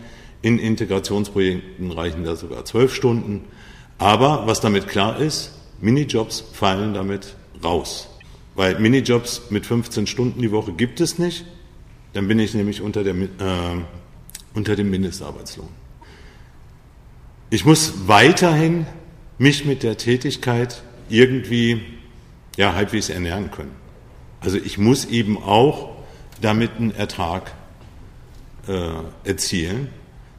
[0.45, 3.47] In Integrationsprojekten reichen da sogar zwölf Stunden.
[3.97, 8.11] Aber was damit klar ist, Minijobs fallen damit raus.
[8.55, 11.47] Weil Minijobs mit 15 Stunden die Woche gibt es nicht.
[12.13, 13.29] Dann bin ich nämlich unter, der, äh,
[14.53, 15.71] unter dem Mindestarbeitslohn.
[17.49, 18.85] Ich muss weiterhin
[19.39, 21.81] mich mit der Tätigkeit irgendwie
[22.59, 23.75] ja, halbwegs ernähren können.
[24.41, 25.97] Also ich muss eben auch
[26.43, 27.55] damit einen Ertrag
[28.69, 28.91] äh,
[29.25, 29.89] erzielen.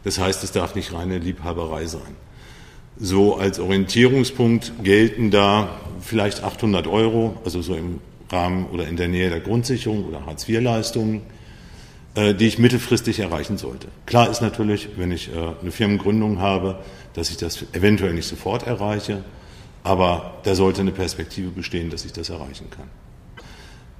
[0.06, 2.16] Das heißt, es darf nicht reine Liebhaberei sein.
[2.98, 5.68] So als Orientierungspunkt gelten da
[6.00, 8.00] vielleicht 800 Euro, also so im
[8.32, 11.24] Rahmen oder in der Nähe der Grundsicherung oder Hartz-IV-Leistungen,
[12.14, 13.88] äh, die ich mittelfristig erreichen sollte.
[14.06, 16.80] Klar ist natürlich, wenn ich äh, eine Firmengründung habe,
[17.14, 19.24] dass ich das eventuell nicht sofort erreiche,
[19.84, 22.90] aber da sollte eine Perspektive bestehen, dass ich das erreichen kann.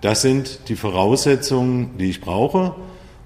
[0.02, 2.76] Das sind die Voraussetzungen, die ich brauche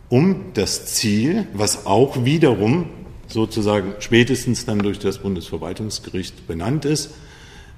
[0.10, 2.90] um das Ziel, was auch wiederum
[3.28, 7.12] sozusagen spätestens dann durch das Bundesverwaltungsgericht benannt ist,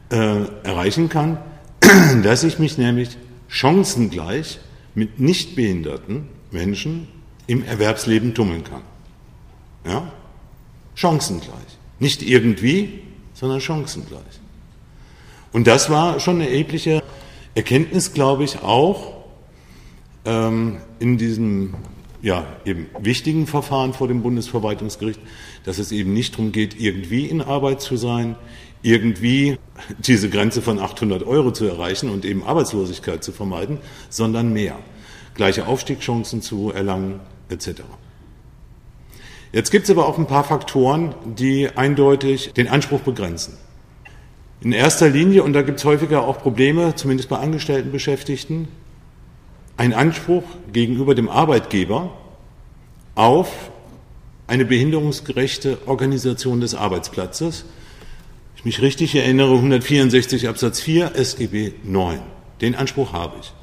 [0.10, 1.38] äh, erreichen kann,
[2.24, 3.18] dass ich mich nämlich
[3.50, 4.60] chancengleich
[4.96, 7.08] mit nicht behinderten Menschen
[7.48, 8.82] im Erwerbsleben tummeln kann.
[9.86, 10.12] Ja?
[10.96, 11.52] Chancengleich.
[12.00, 13.02] Nicht irgendwie,
[13.34, 14.22] sondern chancengleich.
[15.52, 17.04] Und das war schon eine erhebliche
[17.56, 19.26] Erkenntnis, glaube ich, auch
[20.24, 21.74] ähm, in diesem
[22.22, 25.20] ja, eben wichtigen Verfahren vor dem Bundesverwaltungsgericht,
[25.64, 28.36] dass es eben nicht darum geht, irgendwie in Arbeit zu sein,
[28.84, 29.58] irgendwie
[30.00, 33.80] diese Grenze von 800 Euro zu erreichen und eben Arbeitslosigkeit zu vermeiden,
[34.10, 34.78] sondern mehr.
[35.36, 37.82] Gleiche Aufstiegschancen zu erlangen, etc.
[39.52, 43.58] Jetzt gibt es aber auch ein paar Faktoren, die eindeutig den Anspruch begrenzen.
[44.62, 48.68] In erster Linie, und da gibt es häufiger auch Probleme, zumindest bei Angestellten Beschäftigten,
[49.82, 52.16] ein Anspruch gegenüber dem Arbeitgeber
[53.16, 53.72] auf
[54.46, 57.66] eine behinderungsgerechte Organisation des Arbeitsplatzes.
[58.56, 62.20] Ich mich richtig erinnere, 164 Absatz 4 SGB 9.
[62.62, 63.54] Den Anspruch habe ich.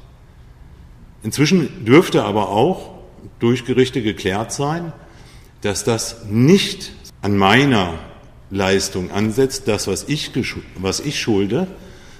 [1.23, 2.95] Inzwischen dürfte aber auch
[3.39, 4.91] durch Gerichte geklärt sein,
[5.61, 7.93] dass das nicht an meiner
[8.51, 10.31] Leistung ansetzt, das, was ich,
[10.75, 11.67] was ich schulde,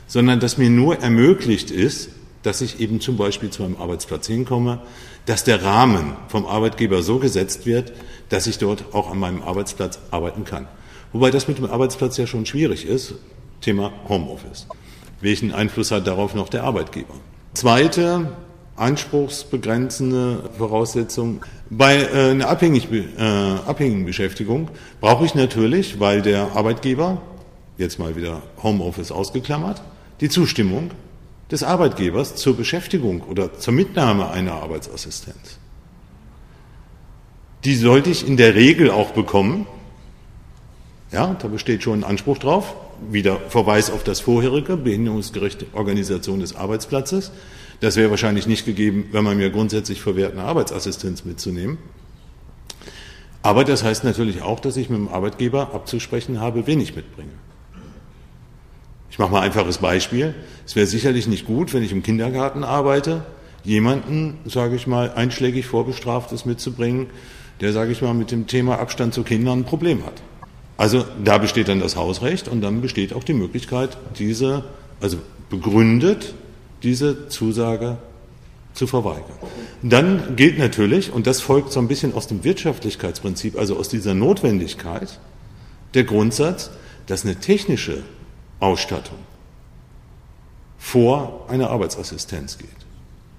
[0.08, 2.12] sondern dass mir nur ermöglicht ist,
[2.43, 4.82] dass ich eben zum Beispiel zu einem Arbeitsplatz hinkomme,
[5.25, 7.91] dass der Rahmen vom Arbeitgeber so gesetzt wird,
[8.30, 10.67] dass ich dort auch an meinem Arbeitsplatz arbeiten kann.
[11.12, 13.15] Wobei das mit dem Arbeitsplatz ja schon schwierig ist.
[13.62, 14.67] Thema Homeoffice.
[15.21, 17.13] Welchen Einfluss hat darauf noch der Arbeitgeber?
[17.54, 18.32] Zweite
[18.80, 21.41] anspruchsbegrenzende Voraussetzung.
[21.69, 24.69] Bei äh, einer abhängig, äh, abhängigen Beschäftigung
[25.02, 27.21] brauche ich natürlich, weil der Arbeitgeber,
[27.78, 29.82] jetzt mal wieder Homeoffice ausgeklammert,
[30.21, 30.91] die Zustimmung
[31.52, 35.60] des Arbeitgebers zur Beschäftigung oder zur Mitnahme einer Arbeitsassistenz.
[37.66, 39.66] Die sollte ich in der Regel auch bekommen.
[41.12, 42.76] Ja, da besteht schon ein Anspruch drauf.
[43.10, 47.32] Wieder Verweis auf das vorherige, behinderungsgerechte Organisation des Arbeitsplatzes.
[47.80, 51.78] Das wäre wahrscheinlich nicht gegeben, wenn man mir grundsätzlich verwehrt, eine Arbeitsassistenz mitzunehmen.
[53.42, 57.32] Aber das heißt natürlich auch, dass ich mit dem Arbeitgeber abzusprechen habe, wen ich mitbringe.
[59.20, 60.34] Ich mache mal ein einfaches Beispiel.
[60.66, 63.26] Es wäre sicherlich nicht gut, wenn ich im Kindergarten arbeite,
[63.66, 67.08] jemanden, sage ich mal, einschlägig vorbestraftes mitzubringen,
[67.60, 70.14] der, sage ich mal, mit dem Thema Abstand zu Kindern ein Problem hat.
[70.78, 74.64] Also da besteht dann das Hausrecht und dann besteht auch die Möglichkeit, diese,
[75.02, 75.18] also
[75.50, 76.34] begründet,
[76.82, 77.98] diese Zusage
[78.74, 79.26] zu verweigern.
[79.84, 84.14] Dann gilt natürlich, und das folgt so ein bisschen aus dem Wirtschaftlichkeitsprinzip, also aus dieser
[84.14, 85.20] Notwendigkeit,
[85.94, 86.70] der Grundsatz,
[87.06, 88.04] dass eine technische
[88.60, 89.17] Ausstattung
[90.78, 92.69] vor einer Arbeitsassistenz geht.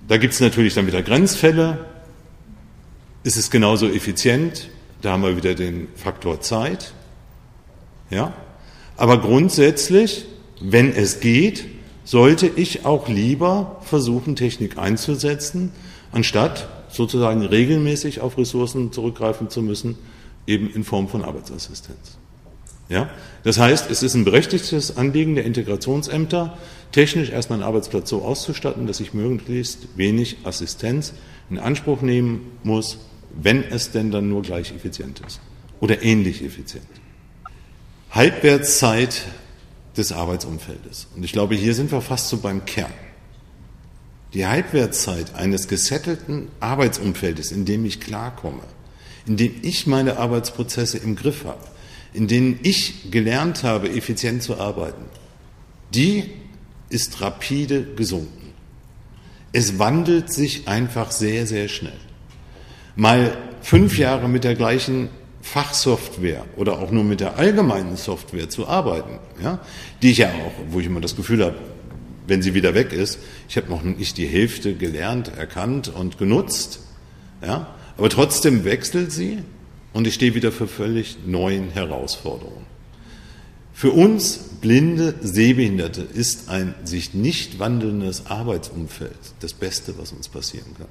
[0.06, 1.86] Da gibt es natürlich dann wieder Grenzfälle.
[3.24, 4.68] Ist es genauso effizient?
[5.02, 6.92] Da haben wir wieder den Faktor Zeit.
[8.10, 8.34] Ja?
[8.96, 10.26] Aber grundsätzlich,
[10.60, 11.64] wenn es geht,
[12.04, 15.72] sollte ich auch lieber versuchen, Technik einzusetzen,
[16.12, 19.96] anstatt sozusagen regelmäßig auf Ressourcen zurückgreifen zu müssen,
[20.46, 22.19] eben in Form von Arbeitsassistenz.
[22.90, 23.08] Ja?
[23.44, 26.58] Das heißt, es ist ein berechtigtes Anliegen der Integrationsämter,
[26.92, 31.14] technisch erstmal einen Arbeitsplatz so auszustatten, dass ich möglichst wenig Assistenz
[31.48, 32.98] in Anspruch nehmen muss,
[33.32, 35.40] wenn es denn dann nur gleich effizient ist
[35.78, 36.84] oder ähnlich effizient.
[38.10, 39.22] Halbwertszeit
[39.96, 41.06] des Arbeitsumfeldes.
[41.16, 42.92] Und ich glaube, hier sind wir fast so beim Kern.
[44.34, 48.62] Die Halbwertszeit eines gesettelten Arbeitsumfeldes, in dem ich klarkomme,
[49.26, 51.60] in dem ich meine Arbeitsprozesse im Griff habe,
[52.12, 55.04] in denen ich gelernt habe, effizient zu arbeiten,
[55.94, 56.24] die
[56.88, 58.52] ist rapide gesunken.
[59.52, 61.92] Es wandelt sich einfach sehr, sehr schnell.
[62.96, 65.08] Mal fünf Jahre mit der gleichen
[65.42, 69.60] Fachsoftware oder auch nur mit der allgemeinen Software zu arbeiten, ja,
[70.02, 71.56] die ich ja auch, wo ich immer das Gefühl habe,
[72.26, 73.18] wenn sie wieder weg ist,
[73.48, 76.80] ich habe noch nicht die Hälfte gelernt, erkannt und genutzt,
[77.44, 79.38] ja, aber trotzdem wechselt sie
[79.92, 82.66] und ich stehe wieder für völlig neuen Herausforderungen.
[83.72, 90.74] Für uns blinde Sehbehinderte ist ein sich nicht wandelndes Arbeitsumfeld das Beste, was uns passieren
[90.76, 90.86] kann.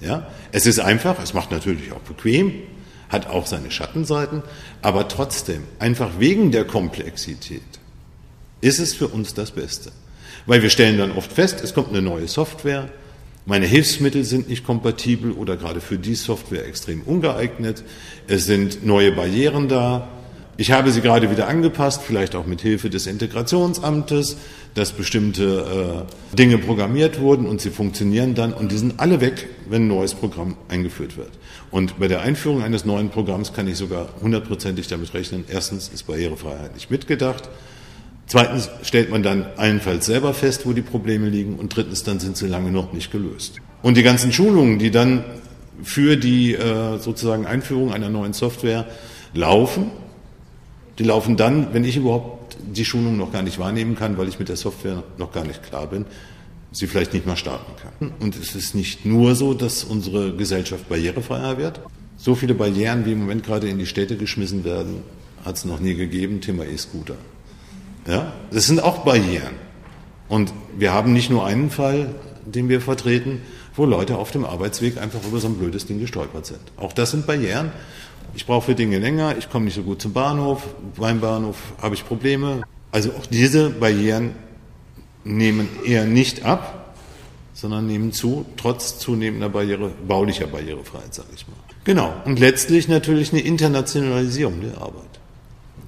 [0.00, 2.52] Ja, es ist einfach, es macht natürlich auch bequem,
[3.08, 4.42] hat auch seine Schattenseiten,
[4.82, 7.62] aber trotzdem, einfach wegen der Komplexität,
[8.60, 9.92] ist es für uns das Beste.
[10.46, 12.88] Weil wir stellen dann oft fest, es kommt eine neue Software,
[13.48, 17.82] meine Hilfsmittel sind nicht kompatibel oder gerade für die Software extrem ungeeignet,
[18.26, 20.06] es sind neue Barrieren da,
[20.58, 24.36] ich habe sie gerade wieder angepasst, vielleicht auch mit Hilfe des Integrationsamtes,
[24.74, 29.48] dass bestimmte äh, Dinge programmiert wurden und sie funktionieren dann und die sind alle weg,
[29.68, 31.30] wenn ein neues Programm eingeführt wird.
[31.70, 36.06] Und bei der Einführung eines neuen Programms kann ich sogar hundertprozentig damit rechnen, erstens ist
[36.06, 37.48] Barrierefreiheit nicht mitgedacht,
[38.28, 42.36] zweitens stellt man dann allenfalls selber fest, wo die Probleme liegen und drittens dann sind
[42.36, 43.56] sie lange noch nicht gelöst.
[43.82, 45.24] Und die ganzen Schulungen, die dann
[45.82, 48.86] für die äh, sozusagen Einführung einer neuen Software
[49.34, 49.90] laufen,
[50.98, 54.38] die laufen dann, wenn ich überhaupt die Schulung noch gar nicht wahrnehmen kann, weil ich
[54.38, 56.06] mit der Software noch gar nicht klar bin,
[56.72, 58.12] sie vielleicht nicht mal starten kann.
[58.18, 61.80] Und es ist nicht nur so, dass unsere Gesellschaft barrierefreier wird.
[62.16, 65.02] So viele Barrieren, wie im Moment gerade in die Städte geschmissen werden,
[65.44, 66.40] hat es noch nie gegeben.
[66.40, 67.14] Thema E-Scooter.
[68.08, 69.54] Ja, das sind auch Barrieren.
[70.28, 72.14] Und wir haben nicht nur einen Fall,
[72.46, 73.42] den wir vertreten,
[73.76, 76.60] wo Leute auf dem Arbeitsweg einfach über so ein blödes Ding gestolpert sind.
[76.78, 77.70] Auch das sind Barrieren.
[78.34, 80.62] Ich brauche für Dinge länger, ich komme nicht so gut zum Bahnhof,
[80.96, 82.62] beim Bahnhof habe ich Probleme.
[82.92, 84.34] Also auch diese Barrieren
[85.24, 86.94] nehmen eher nicht ab,
[87.52, 91.56] sondern nehmen zu, trotz zunehmender Barriere, baulicher Barrierefreiheit, sage ich mal.
[91.84, 92.14] Genau.
[92.24, 95.04] Und letztlich natürlich eine Internationalisierung der Arbeit.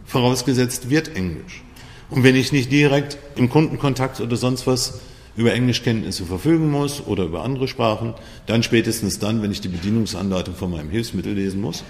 [0.07, 1.63] Vorausgesetzt wird Englisch.
[2.11, 5.01] Und wenn ich nicht direkt im Kundenkontakt oder sonst was
[5.37, 8.15] über Englischkenntnisse verfügen muss oder über andere Sprachen,
[8.47, 11.85] dann spätestens dann, wenn ich die Bedienungsanleitung von meinem Hilfsmittel lesen muss,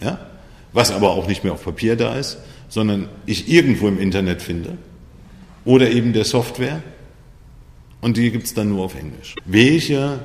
[0.00, 0.18] ja,
[0.72, 2.38] was aber auch nicht mehr auf Papier da ist,
[2.68, 4.78] sondern ich irgendwo im Internet finde
[5.64, 6.82] oder eben der Software
[8.00, 9.34] und die gibt es dann nur auf Englisch.
[9.44, 10.20] Welche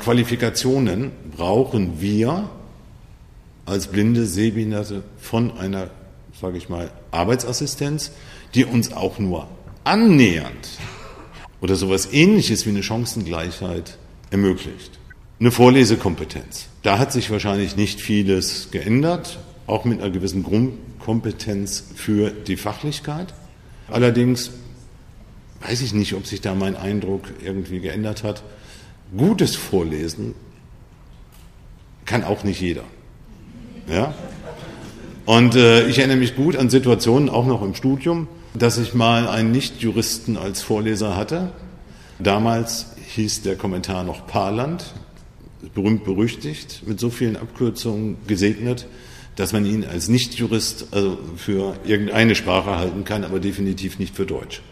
[0.00, 2.48] Qualifikationen brauchen wir
[3.66, 5.90] als blinde Sehbehinderte von einer,
[6.40, 8.10] sage ich mal, Arbeitsassistenz,
[8.54, 9.48] die uns auch nur
[9.84, 10.78] annähernd
[11.60, 13.98] oder sowas ähnliches wie eine Chancengleichheit
[14.30, 14.98] ermöglicht.
[15.40, 16.68] Eine Vorlesekompetenz.
[16.82, 23.34] Da hat sich wahrscheinlich nicht vieles geändert, auch mit einer gewissen Grundkompetenz für die Fachlichkeit.
[23.88, 24.50] Allerdings
[25.66, 28.42] weiß ich nicht, ob sich da mein Eindruck irgendwie geändert hat.
[29.16, 30.34] Gutes Vorlesen
[32.04, 32.84] kann auch nicht jeder.
[33.88, 34.14] Ja?
[35.26, 39.28] Und äh, ich erinnere mich gut an Situationen, auch noch im Studium, dass ich mal
[39.28, 41.50] einen Nichtjuristen als Vorleser hatte.
[42.20, 44.94] Damals hieß der Kommentar noch Parland,
[45.74, 48.86] berühmt berüchtigt, mit so vielen Abkürzungen gesegnet,
[49.36, 54.26] dass man ihn als Nichtjurist also für irgendeine Sprache halten kann, aber definitiv nicht für
[54.26, 54.62] Deutsch.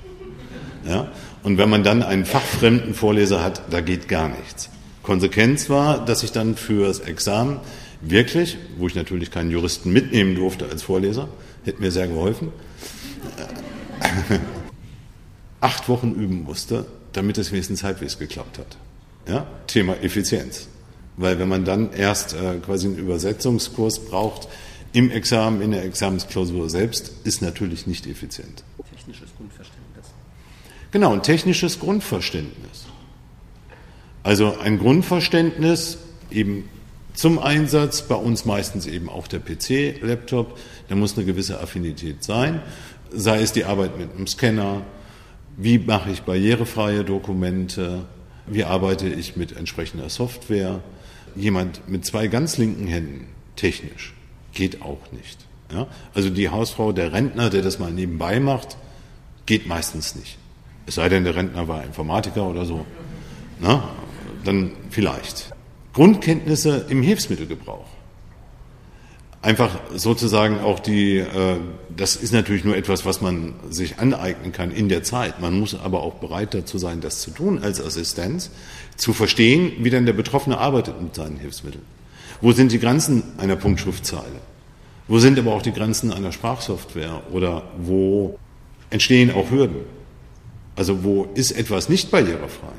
[0.87, 1.11] Ja?
[1.43, 4.71] Und wenn man dann einen fachfremden Vorleser hat, da geht gar nichts.
[5.03, 7.59] Konsequenz war, dass ich dann fürs Examen
[8.01, 11.29] wirklich, wo ich natürlich keinen Juristen mitnehmen durfte als Vorleser,
[11.65, 12.53] hätte mir sehr geholfen,
[15.61, 18.77] acht Wochen üben musste, damit es wenigstens halbwegs geklappt hat.
[19.29, 19.47] Ja?
[19.67, 20.69] Thema Effizienz.
[21.17, 24.49] Weil wenn man dann erst äh, quasi einen Übersetzungskurs braucht,
[24.93, 28.63] im Examen, in der Examensklausur selbst, ist natürlich nicht effizient.
[28.91, 30.07] Technisches Grundverständnis.
[30.91, 32.87] Genau, ein technisches Grundverständnis.
[34.23, 35.99] Also ein Grundverständnis
[36.31, 36.69] eben
[37.15, 40.59] zum Einsatz, bei uns meistens eben auch der PC-Laptop,
[40.89, 42.61] da muss eine gewisse Affinität sein
[43.15, 44.83] sei es die Arbeit mit einem Scanner,
[45.57, 48.07] wie mache ich barrierefreie Dokumente,
[48.47, 50.81] wie arbeite ich mit entsprechender Software.
[51.35, 54.15] Jemand mit zwei ganz linken Händen, technisch,
[54.53, 55.39] geht auch nicht.
[55.73, 55.87] Ja?
[56.15, 58.77] Also die Hausfrau, der Rentner, der das mal nebenbei macht,
[59.47, 60.39] geht meistens nicht.
[60.87, 62.85] Es sei denn, der Rentner war Informatiker oder so.
[63.61, 63.89] Na,
[64.45, 65.55] dann vielleicht.
[65.93, 67.87] Grundkenntnisse im Hilfsmittelgebrauch
[69.43, 71.57] einfach sozusagen auch die, äh,
[71.95, 75.41] das ist natürlich nur etwas, was man sich aneignen kann in der Zeit.
[75.41, 78.51] Man muss aber auch bereit dazu sein, das zu tun als Assistenz,
[78.97, 81.85] zu verstehen, wie denn der Betroffene arbeitet mit seinen Hilfsmitteln.
[82.41, 84.41] Wo sind die Grenzen einer Punktschriftzeile?
[85.09, 87.23] Wo sind aber auch die Grenzen einer Sprachsoftware?
[87.33, 88.39] Oder wo
[88.91, 89.83] entstehen auch Hürden?
[90.77, 92.73] Also wo ist etwas nicht barrierefrei?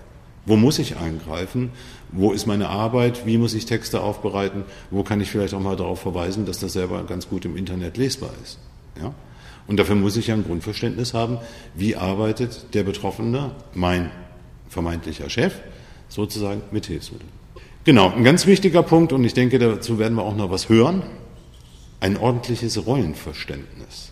[0.46, 1.72] Wo muss ich eingreifen?
[2.16, 3.26] Wo ist meine Arbeit?
[3.26, 4.66] Wie muss ich Texte aufbereiten?
[4.92, 7.98] Wo kann ich vielleicht auch mal darauf verweisen, dass das selber ganz gut im Internet
[7.98, 8.60] lesbar ist?
[9.02, 9.14] Ja?
[9.68, 11.40] Und dafür muss ich ja ein Grundverständnis haben,
[11.74, 14.12] wie arbeitet der Betroffene, mein
[14.70, 15.54] vermeintlicher Chef,
[16.10, 17.30] sozusagen mit Hilfsmitteln.
[17.86, 21.04] Genau, ein ganz wichtiger Punkt, und ich denke, dazu werden wir auch noch was hören,
[22.00, 24.12] ein ordentliches Rollenverständnis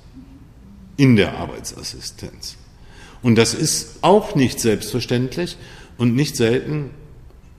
[0.97, 2.58] in der Arbeitsassistenz.
[3.22, 5.58] Und das ist auch nicht selbstverständlich
[5.97, 6.89] und nicht selten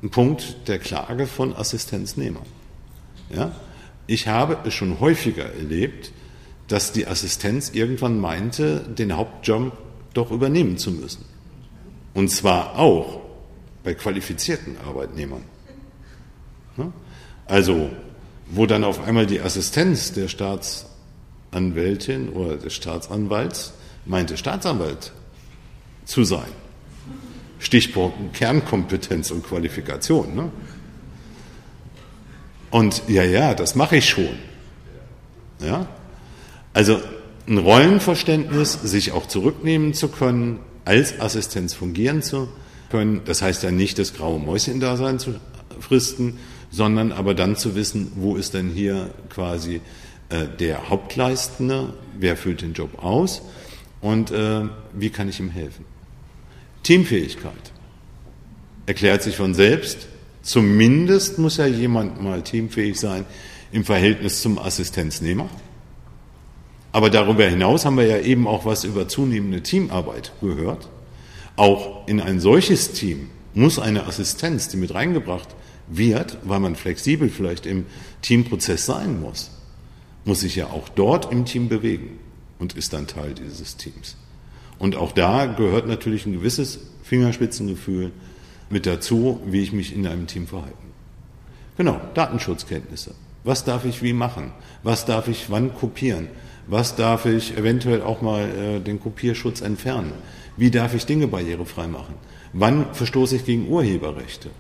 [0.03, 2.47] ein Punkt der Klage von Assistenznehmern.
[3.31, 3.53] Ja?
[4.07, 6.13] Ich habe es schon häufiger erlebt,
[6.69, 9.73] dass die Assistenz irgendwann meinte, den Hauptjob
[10.15, 11.25] doch übernehmen zu müssen.
[12.15, 13.21] Und zwar auch
[13.85, 15.43] bei qualifizierten Arbeitnehmern.
[17.47, 17.91] Also,
[18.47, 23.75] wo dann auf einmal die Assistenz der Staatsanwältin oder des Staatsanwalts
[24.07, 25.13] meinte, Staatsanwalt
[26.05, 26.51] zu sein.
[27.63, 30.35] Stichwort Kernkompetenz und Qualifikation.
[30.35, 30.51] Ne?
[32.73, 34.35] Und ja, ja, das mache ich schon.
[35.61, 35.87] Ja?
[36.75, 37.01] Also
[37.47, 42.49] ein Rollenverständnis, sich auch zurücknehmen zu können, als Assistenz fungieren zu
[42.91, 45.37] können, das heißt ja nicht das graue Mäuschen-Dasein zu
[45.79, 46.39] fristen,
[46.71, 49.81] sondern aber dann zu wissen, wo ist denn hier quasi
[50.31, 53.43] äh, der Hauptleistende, wer füllt den Job aus
[54.01, 55.85] und äh, wie kann ich ihm helfen.
[56.83, 57.73] Teamfähigkeit
[58.87, 60.09] erklärt sich von selbst.
[60.43, 63.25] Zumindest muss ja jemand mal teamfähig sein
[63.71, 65.49] im Verhältnis zum Assistenznehmer.
[66.91, 70.89] Aber darüber hinaus haben wir ja eben auch was über zunehmende Teamarbeit gehört.
[71.57, 75.49] Auch in ein solches Team muss eine Assistenz, die mit reingebracht
[75.89, 77.87] wird, weil man flexibel vielleicht im
[78.21, 79.51] Teamprozess sein muss,
[80.25, 82.19] muss sich ja auch dort im Team bewegen.
[82.59, 84.17] und ist dann Teil dieses Teams.
[84.83, 88.11] Und auch da gehört natürlich ein gewisses Fingerspitzengefühl
[88.69, 90.75] mit dazu, wie ich mich in einem Team verhalte.
[91.77, 93.15] Genau, Datenschutzkenntnisse.
[93.45, 94.51] Was darf ich wie machen?
[94.83, 96.27] Was darf ich wann kopieren?
[96.67, 100.15] Was darf ich eventuell auch mal äh, den Kopierschutz entfernen?
[100.57, 102.15] Wie darf ich Dinge barrierefrei machen?
[102.53, 104.51] Wann verstoße ich gegen Urheberrechte?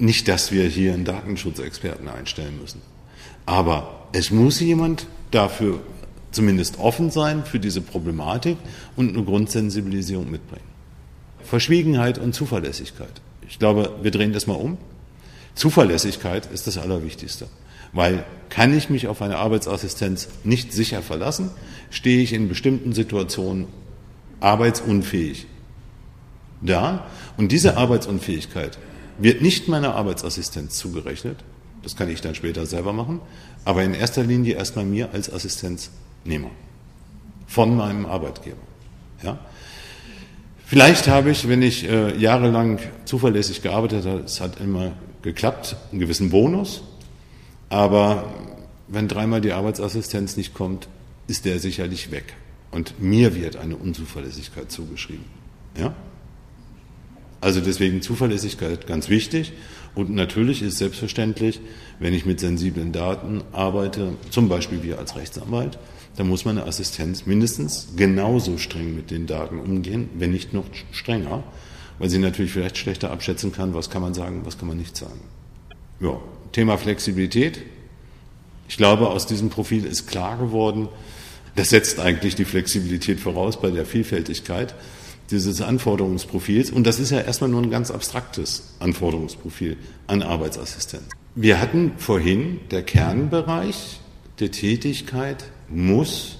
[0.00, 2.82] Nicht, dass wir hier einen Datenschutzexperten einstellen müssen.
[3.46, 5.78] Aber es muss jemand dafür
[6.36, 8.58] zumindest offen sein für diese Problematik
[8.94, 10.64] und eine Grundsensibilisierung mitbringen.
[11.42, 13.20] Verschwiegenheit und Zuverlässigkeit.
[13.48, 14.78] Ich glaube, wir drehen das mal um.
[15.54, 17.48] Zuverlässigkeit ist das Allerwichtigste.
[17.92, 21.50] Weil kann ich mich auf eine Arbeitsassistenz nicht sicher verlassen,
[21.90, 23.66] stehe ich in bestimmten Situationen
[24.40, 25.46] arbeitsunfähig
[26.60, 27.06] da.
[27.36, 28.78] Und diese Arbeitsunfähigkeit
[29.18, 31.38] wird nicht meiner Arbeitsassistenz zugerechnet.
[31.82, 33.20] Das kann ich dann später selber machen.
[33.64, 35.30] Aber in erster Linie erstmal mir als
[36.26, 36.50] Assistenznehmer.
[37.46, 38.56] Von meinem Arbeitgeber.
[39.22, 39.38] Ja?
[40.66, 46.00] Vielleicht habe ich, wenn ich äh, jahrelang zuverlässig gearbeitet habe, es hat immer geklappt, einen
[46.00, 46.82] gewissen Bonus.
[47.68, 48.34] Aber
[48.88, 50.88] wenn dreimal die Arbeitsassistenz nicht kommt,
[51.28, 52.34] ist der sicherlich weg.
[52.72, 55.24] Und mir wird eine Unzuverlässigkeit zugeschrieben.
[55.78, 55.94] Ja?
[57.40, 59.52] Also deswegen Zuverlässigkeit ganz wichtig.
[59.94, 61.60] Und natürlich ist selbstverständlich,
[62.00, 65.78] wenn ich mit sensiblen Daten arbeite, zum Beispiel wir als Rechtsanwalt,
[66.16, 71.42] dann muss meine Assistenz mindestens genauso streng mit den Daten umgehen, wenn nicht noch strenger,
[71.98, 74.96] weil sie natürlich vielleicht schlechter abschätzen kann, was kann man sagen, was kann man nicht
[74.96, 75.20] sagen.
[76.00, 76.18] Ja,
[76.52, 77.60] Thema Flexibilität.
[78.68, 80.88] Ich glaube, aus diesem Profil ist klar geworden,
[81.54, 84.74] das setzt eigentlich die Flexibilität voraus bei der Vielfältigkeit
[85.30, 86.70] dieses Anforderungsprofils.
[86.70, 91.04] Und das ist ja erstmal nur ein ganz abstraktes Anforderungsprofil an Arbeitsassistenz.
[91.34, 94.00] Wir hatten vorhin, der Kernbereich
[94.38, 96.38] der Tätigkeit muss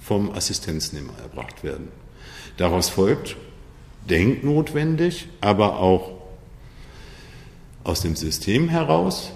[0.00, 1.88] vom Assistenznehmer erbracht werden.
[2.56, 3.36] Daraus folgt
[4.08, 6.10] denknotwendig, aber auch
[7.84, 9.32] aus dem System heraus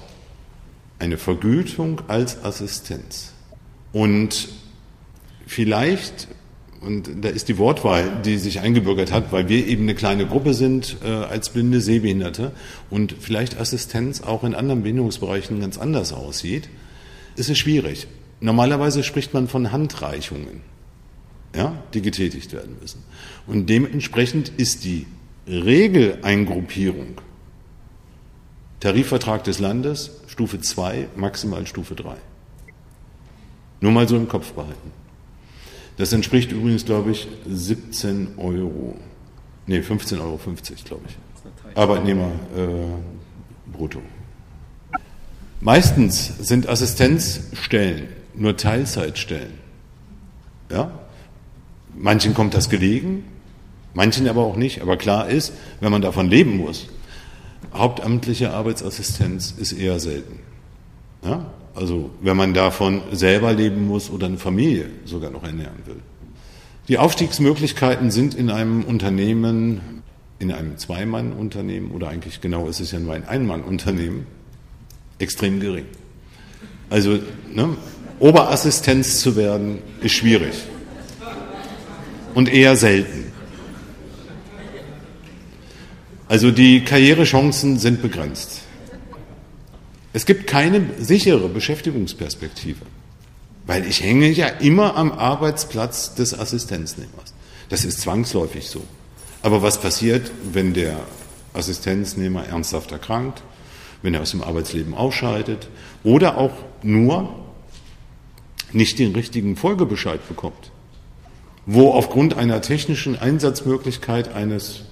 [0.99, 3.33] eine Vergütung als Assistenz.
[3.93, 4.49] Und
[5.47, 6.29] vielleicht,
[6.81, 10.55] und da ist die Wortwahl, die sich eingebürgert hat, weil wir eben eine kleine Gruppe
[10.55, 12.53] sind äh, als blinde Sehbehinderte
[12.91, 16.68] und vielleicht Assistenz auch in anderen Behinderungsbereichen ganz anders aussieht,
[17.37, 18.07] ist es schwierig.
[18.41, 20.61] Normalerweise spricht man von Handreichungen,
[21.55, 23.03] ja, die getätigt werden müssen.
[23.47, 25.07] Und dementsprechend ist die
[25.47, 27.20] Regeleingruppierung
[28.80, 32.16] Tarifvertrag des Landes, Stufe 2, maximal Stufe 3.
[33.80, 34.93] Nur mal so im Kopf behalten.
[35.97, 38.97] Das entspricht übrigens, glaube ich, 17 Euro.
[39.66, 40.39] Nee, 15,50 Euro,
[40.85, 41.76] glaube ich.
[41.76, 44.03] Arbeitnehmer äh, brutto.
[45.61, 49.53] Meistens sind Assistenzstellen nur Teilzeitstellen.
[50.70, 50.91] Ja?
[51.97, 53.24] Manchen kommt das gelegen,
[53.95, 54.82] manchen aber auch nicht.
[54.82, 56.87] Aber klar ist, wenn man davon leben muss,
[57.72, 60.41] hauptamtliche Arbeitsassistenz ist eher selten.
[61.24, 61.47] Ja?
[61.74, 66.01] Also wenn man davon selber leben muss oder eine Familie sogar noch ernähren will.
[66.89, 70.03] Die Aufstiegsmöglichkeiten sind in einem Unternehmen,
[70.39, 74.26] in einem Zweimann-Unternehmen oder eigentlich genau ist es ja nur ein Ein-Mann-Unternehmen,
[75.18, 75.87] extrem gering.
[76.91, 77.18] Also
[77.53, 77.76] ne,
[78.25, 80.55] Oberassistenz zu werden, ist schwierig
[82.33, 83.31] und eher selten.
[86.27, 88.62] Also die Karrierechancen sind begrenzt.
[90.14, 92.81] Es gibt keine sichere Beschäftigungsperspektive,
[93.66, 97.35] weil ich hänge ja immer am Arbeitsplatz des Assistenznehmers.
[97.68, 98.83] Das ist zwangsläufig so.
[99.43, 100.97] Aber was passiert, wenn der
[101.53, 103.43] Assistenznehmer ernsthaft erkrankt,
[104.01, 105.68] wenn er aus dem Arbeitsleben ausscheidet
[106.05, 107.44] oder auch nur
[108.75, 110.70] nicht den richtigen Folgebescheid bekommt,
[111.66, 114.83] wo aufgrund einer technischen Einsatzmöglichkeit eines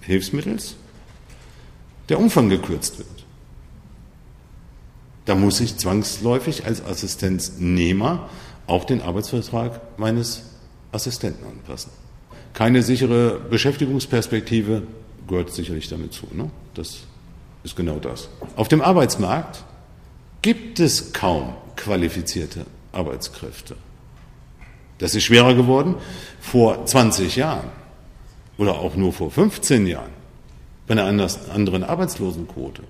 [0.00, 0.76] Hilfsmittels
[2.08, 3.08] der Umfang gekürzt wird.
[5.26, 8.30] Da muss ich zwangsläufig als Assistenznehmer
[8.66, 10.44] auch den Arbeitsvertrag meines
[10.90, 11.90] Assistenten anpassen.
[12.54, 14.84] Keine sichere Beschäftigungsperspektive
[15.28, 16.26] gehört sicherlich damit zu.
[16.32, 16.50] Ne?
[16.74, 17.00] Das
[17.62, 18.28] ist genau das.
[18.56, 19.64] Auf dem Arbeitsmarkt
[20.40, 23.76] gibt es kaum qualifizierte Arbeitskräfte.
[24.98, 25.94] Das ist schwerer geworden
[26.40, 27.70] vor 20 Jahren
[28.56, 30.10] oder auch nur vor 15 Jahren,
[30.86, 32.82] bei einer anderen Arbeitslosenquote,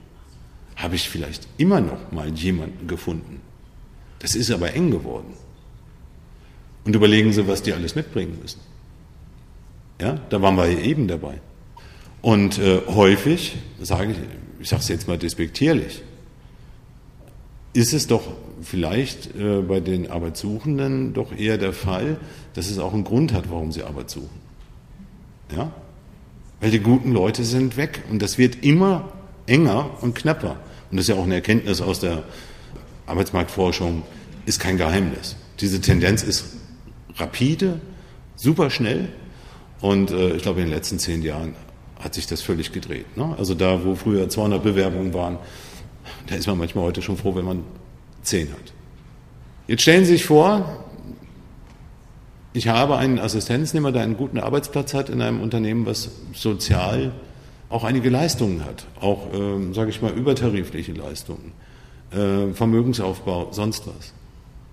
[0.77, 3.41] habe ich vielleicht immer noch mal jemanden gefunden.
[4.21, 5.35] Das ist aber eng geworden.
[6.85, 8.61] Und überlegen Sie, was die alles mitbringen müssen.
[10.01, 11.41] Ja, da waren wir eben dabei.
[12.23, 14.19] Und äh, häufig, sage ich,
[14.61, 16.03] ich sage es jetzt mal despektierlich,
[17.75, 18.23] ist es doch
[18.63, 22.19] vielleicht äh, bei den Arbeitssuchenden doch eher der Fall,
[22.55, 24.41] dass es auch einen Grund hat, warum sie Arbeit suchen.
[25.55, 25.73] Ja?
[26.61, 29.13] Weil die guten Leute sind weg und das wird immer
[29.47, 30.57] enger und knapper.
[30.91, 32.25] Und das ist ja auch eine Erkenntnis aus der
[33.07, 34.03] Arbeitsmarktforschung,
[34.47, 35.37] ist kein Geheimnis.
[35.61, 36.57] Diese Tendenz ist
[37.17, 37.81] rapide,
[38.37, 39.09] super schnell
[39.81, 41.55] und äh, ich glaube in den letzten zehn Jahren
[42.01, 43.17] hat sich das völlig gedreht.
[43.17, 43.35] Ne?
[43.39, 45.39] Also da, wo früher 200 Bewerbungen waren,
[46.27, 47.65] da ist man manchmal heute schon froh, wenn man
[48.29, 48.73] 10 hat.
[49.67, 50.85] Jetzt stellen Sie sich vor,
[52.53, 57.13] ich habe einen Assistenznehmer, der einen guten Arbeitsplatz hat in einem Unternehmen, was sozial
[57.69, 61.53] auch einige Leistungen hat, auch, äh, sage ich mal, übertarifliche Leistungen,
[62.11, 64.15] äh, Vermögensaufbau, sonst was.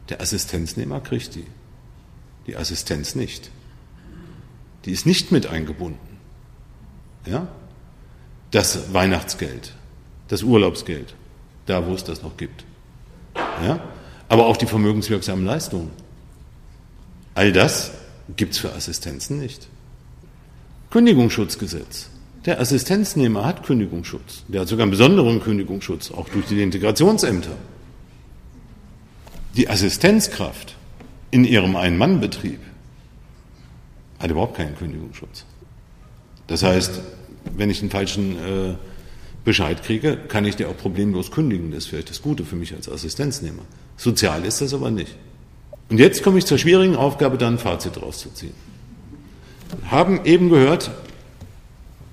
[0.09, 1.45] Der Assistenznehmer kriegt die,
[2.47, 3.51] die Assistenz nicht.
[4.85, 6.17] Die ist nicht mit eingebunden.
[7.25, 7.47] Ja?
[8.51, 9.75] Das Weihnachtsgeld,
[10.27, 11.15] das Urlaubsgeld,
[11.65, 12.63] da wo es das noch gibt.
[13.35, 13.79] Ja?
[14.27, 15.91] Aber auch die vermögenswirksamen Leistungen.
[17.33, 17.91] All das
[18.35, 19.67] gibt es für Assistenzen nicht.
[20.89, 22.09] Kündigungsschutzgesetz.
[22.45, 24.43] Der Assistenznehmer hat Kündigungsschutz.
[24.47, 27.55] Der hat sogar einen besonderen Kündigungsschutz, auch durch die Integrationsämter.
[29.55, 30.75] Die Assistenzkraft
[31.31, 32.59] in ihrem Ein-Mann-Betrieb
[34.19, 35.45] hat überhaupt keinen Kündigungsschutz.
[36.47, 37.01] Das heißt,
[37.57, 38.75] wenn ich einen falschen äh,
[39.45, 41.71] Bescheid kriege, kann ich dir auch problemlos kündigen.
[41.71, 43.61] Das ist vielleicht das Gute für mich als Assistenznehmer.
[43.95, 45.15] Sozial ist das aber nicht.
[45.89, 48.53] Und jetzt komme ich zur schwierigen Aufgabe, da ein Fazit rauszuziehen.
[49.89, 50.89] Haben eben gehört,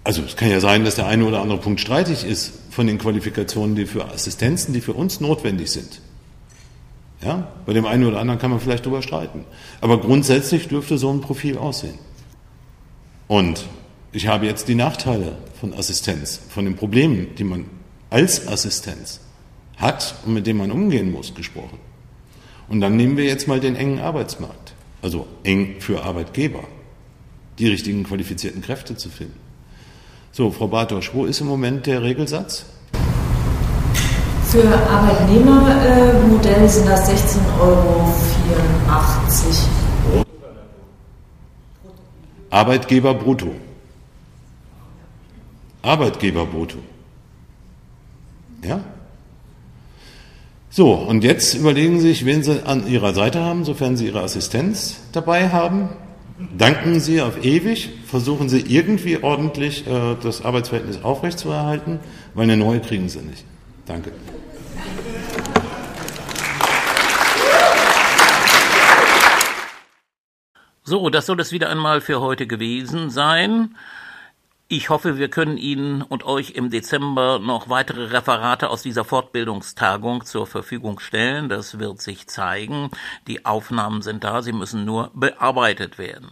[0.04, 2.98] also es kann ja sein, dass der eine oder andere Punkt streitig ist von den
[2.98, 6.00] Qualifikationen, die für Assistenzen, die für uns notwendig sind.
[7.22, 9.44] Ja, bei dem einen oder anderen kann man vielleicht darüber streiten.
[9.80, 11.98] Aber grundsätzlich dürfte so ein Profil aussehen.
[13.28, 13.64] Und
[14.12, 17.64] ich habe jetzt die Nachteile von Assistenz, von den Problemen, die man
[18.10, 19.20] als Assistenz
[19.78, 21.78] hat und mit denen man umgehen muss, gesprochen.
[22.68, 26.64] Und dann nehmen wir jetzt mal den engen Arbeitsmarkt, also eng für Arbeitgeber,
[27.58, 29.40] die richtigen qualifizierten Kräfte zu finden.
[30.30, 32.66] So, Frau Bartosch, wo ist im Moment der Regelsatz?
[34.44, 38.12] Für Arbeitnehmermodell sind das 16,84 Euro.
[42.50, 43.52] Arbeitgeber brutto.
[45.82, 46.78] Arbeitgeber brutto.
[48.64, 48.80] Ja?
[50.70, 54.22] So, und jetzt überlegen Sie sich, wen Sie an Ihrer Seite haben, sofern Sie Ihre
[54.22, 55.90] Assistenz dabei haben.
[56.56, 62.00] Danken Sie auf ewig, versuchen Sie irgendwie ordentlich äh, das Arbeitsverhältnis aufrechtzuerhalten,
[62.34, 63.44] weil eine neue kriegen Sie nicht.
[63.86, 64.12] Danke.
[70.84, 73.76] So, das soll es wieder einmal für heute gewesen sein.
[74.74, 80.24] Ich hoffe, wir können Ihnen und euch im Dezember noch weitere Referate aus dieser Fortbildungstagung
[80.24, 81.50] zur Verfügung stellen.
[81.50, 82.90] Das wird sich zeigen.
[83.26, 86.30] Die Aufnahmen sind da, sie müssen nur bearbeitet werden.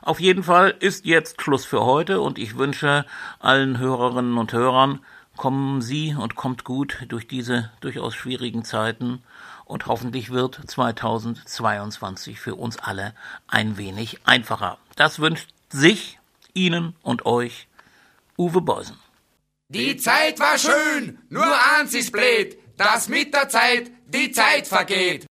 [0.00, 3.04] Auf jeden Fall ist jetzt Schluss für heute und ich wünsche
[3.38, 5.00] allen Hörerinnen und Hörern,
[5.36, 9.22] kommen Sie und kommt gut durch diese durchaus schwierigen Zeiten
[9.66, 13.12] und hoffentlich wird 2022 für uns alle
[13.46, 14.78] ein wenig einfacher.
[14.96, 16.18] Das wünscht sich,
[16.54, 17.66] Ihnen und euch
[18.36, 18.98] Uwe Beusen.
[19.68, 25.26] Die Zeit war schön, nur eins ist blöd, dass mit der Zeit die Zeit vergeht.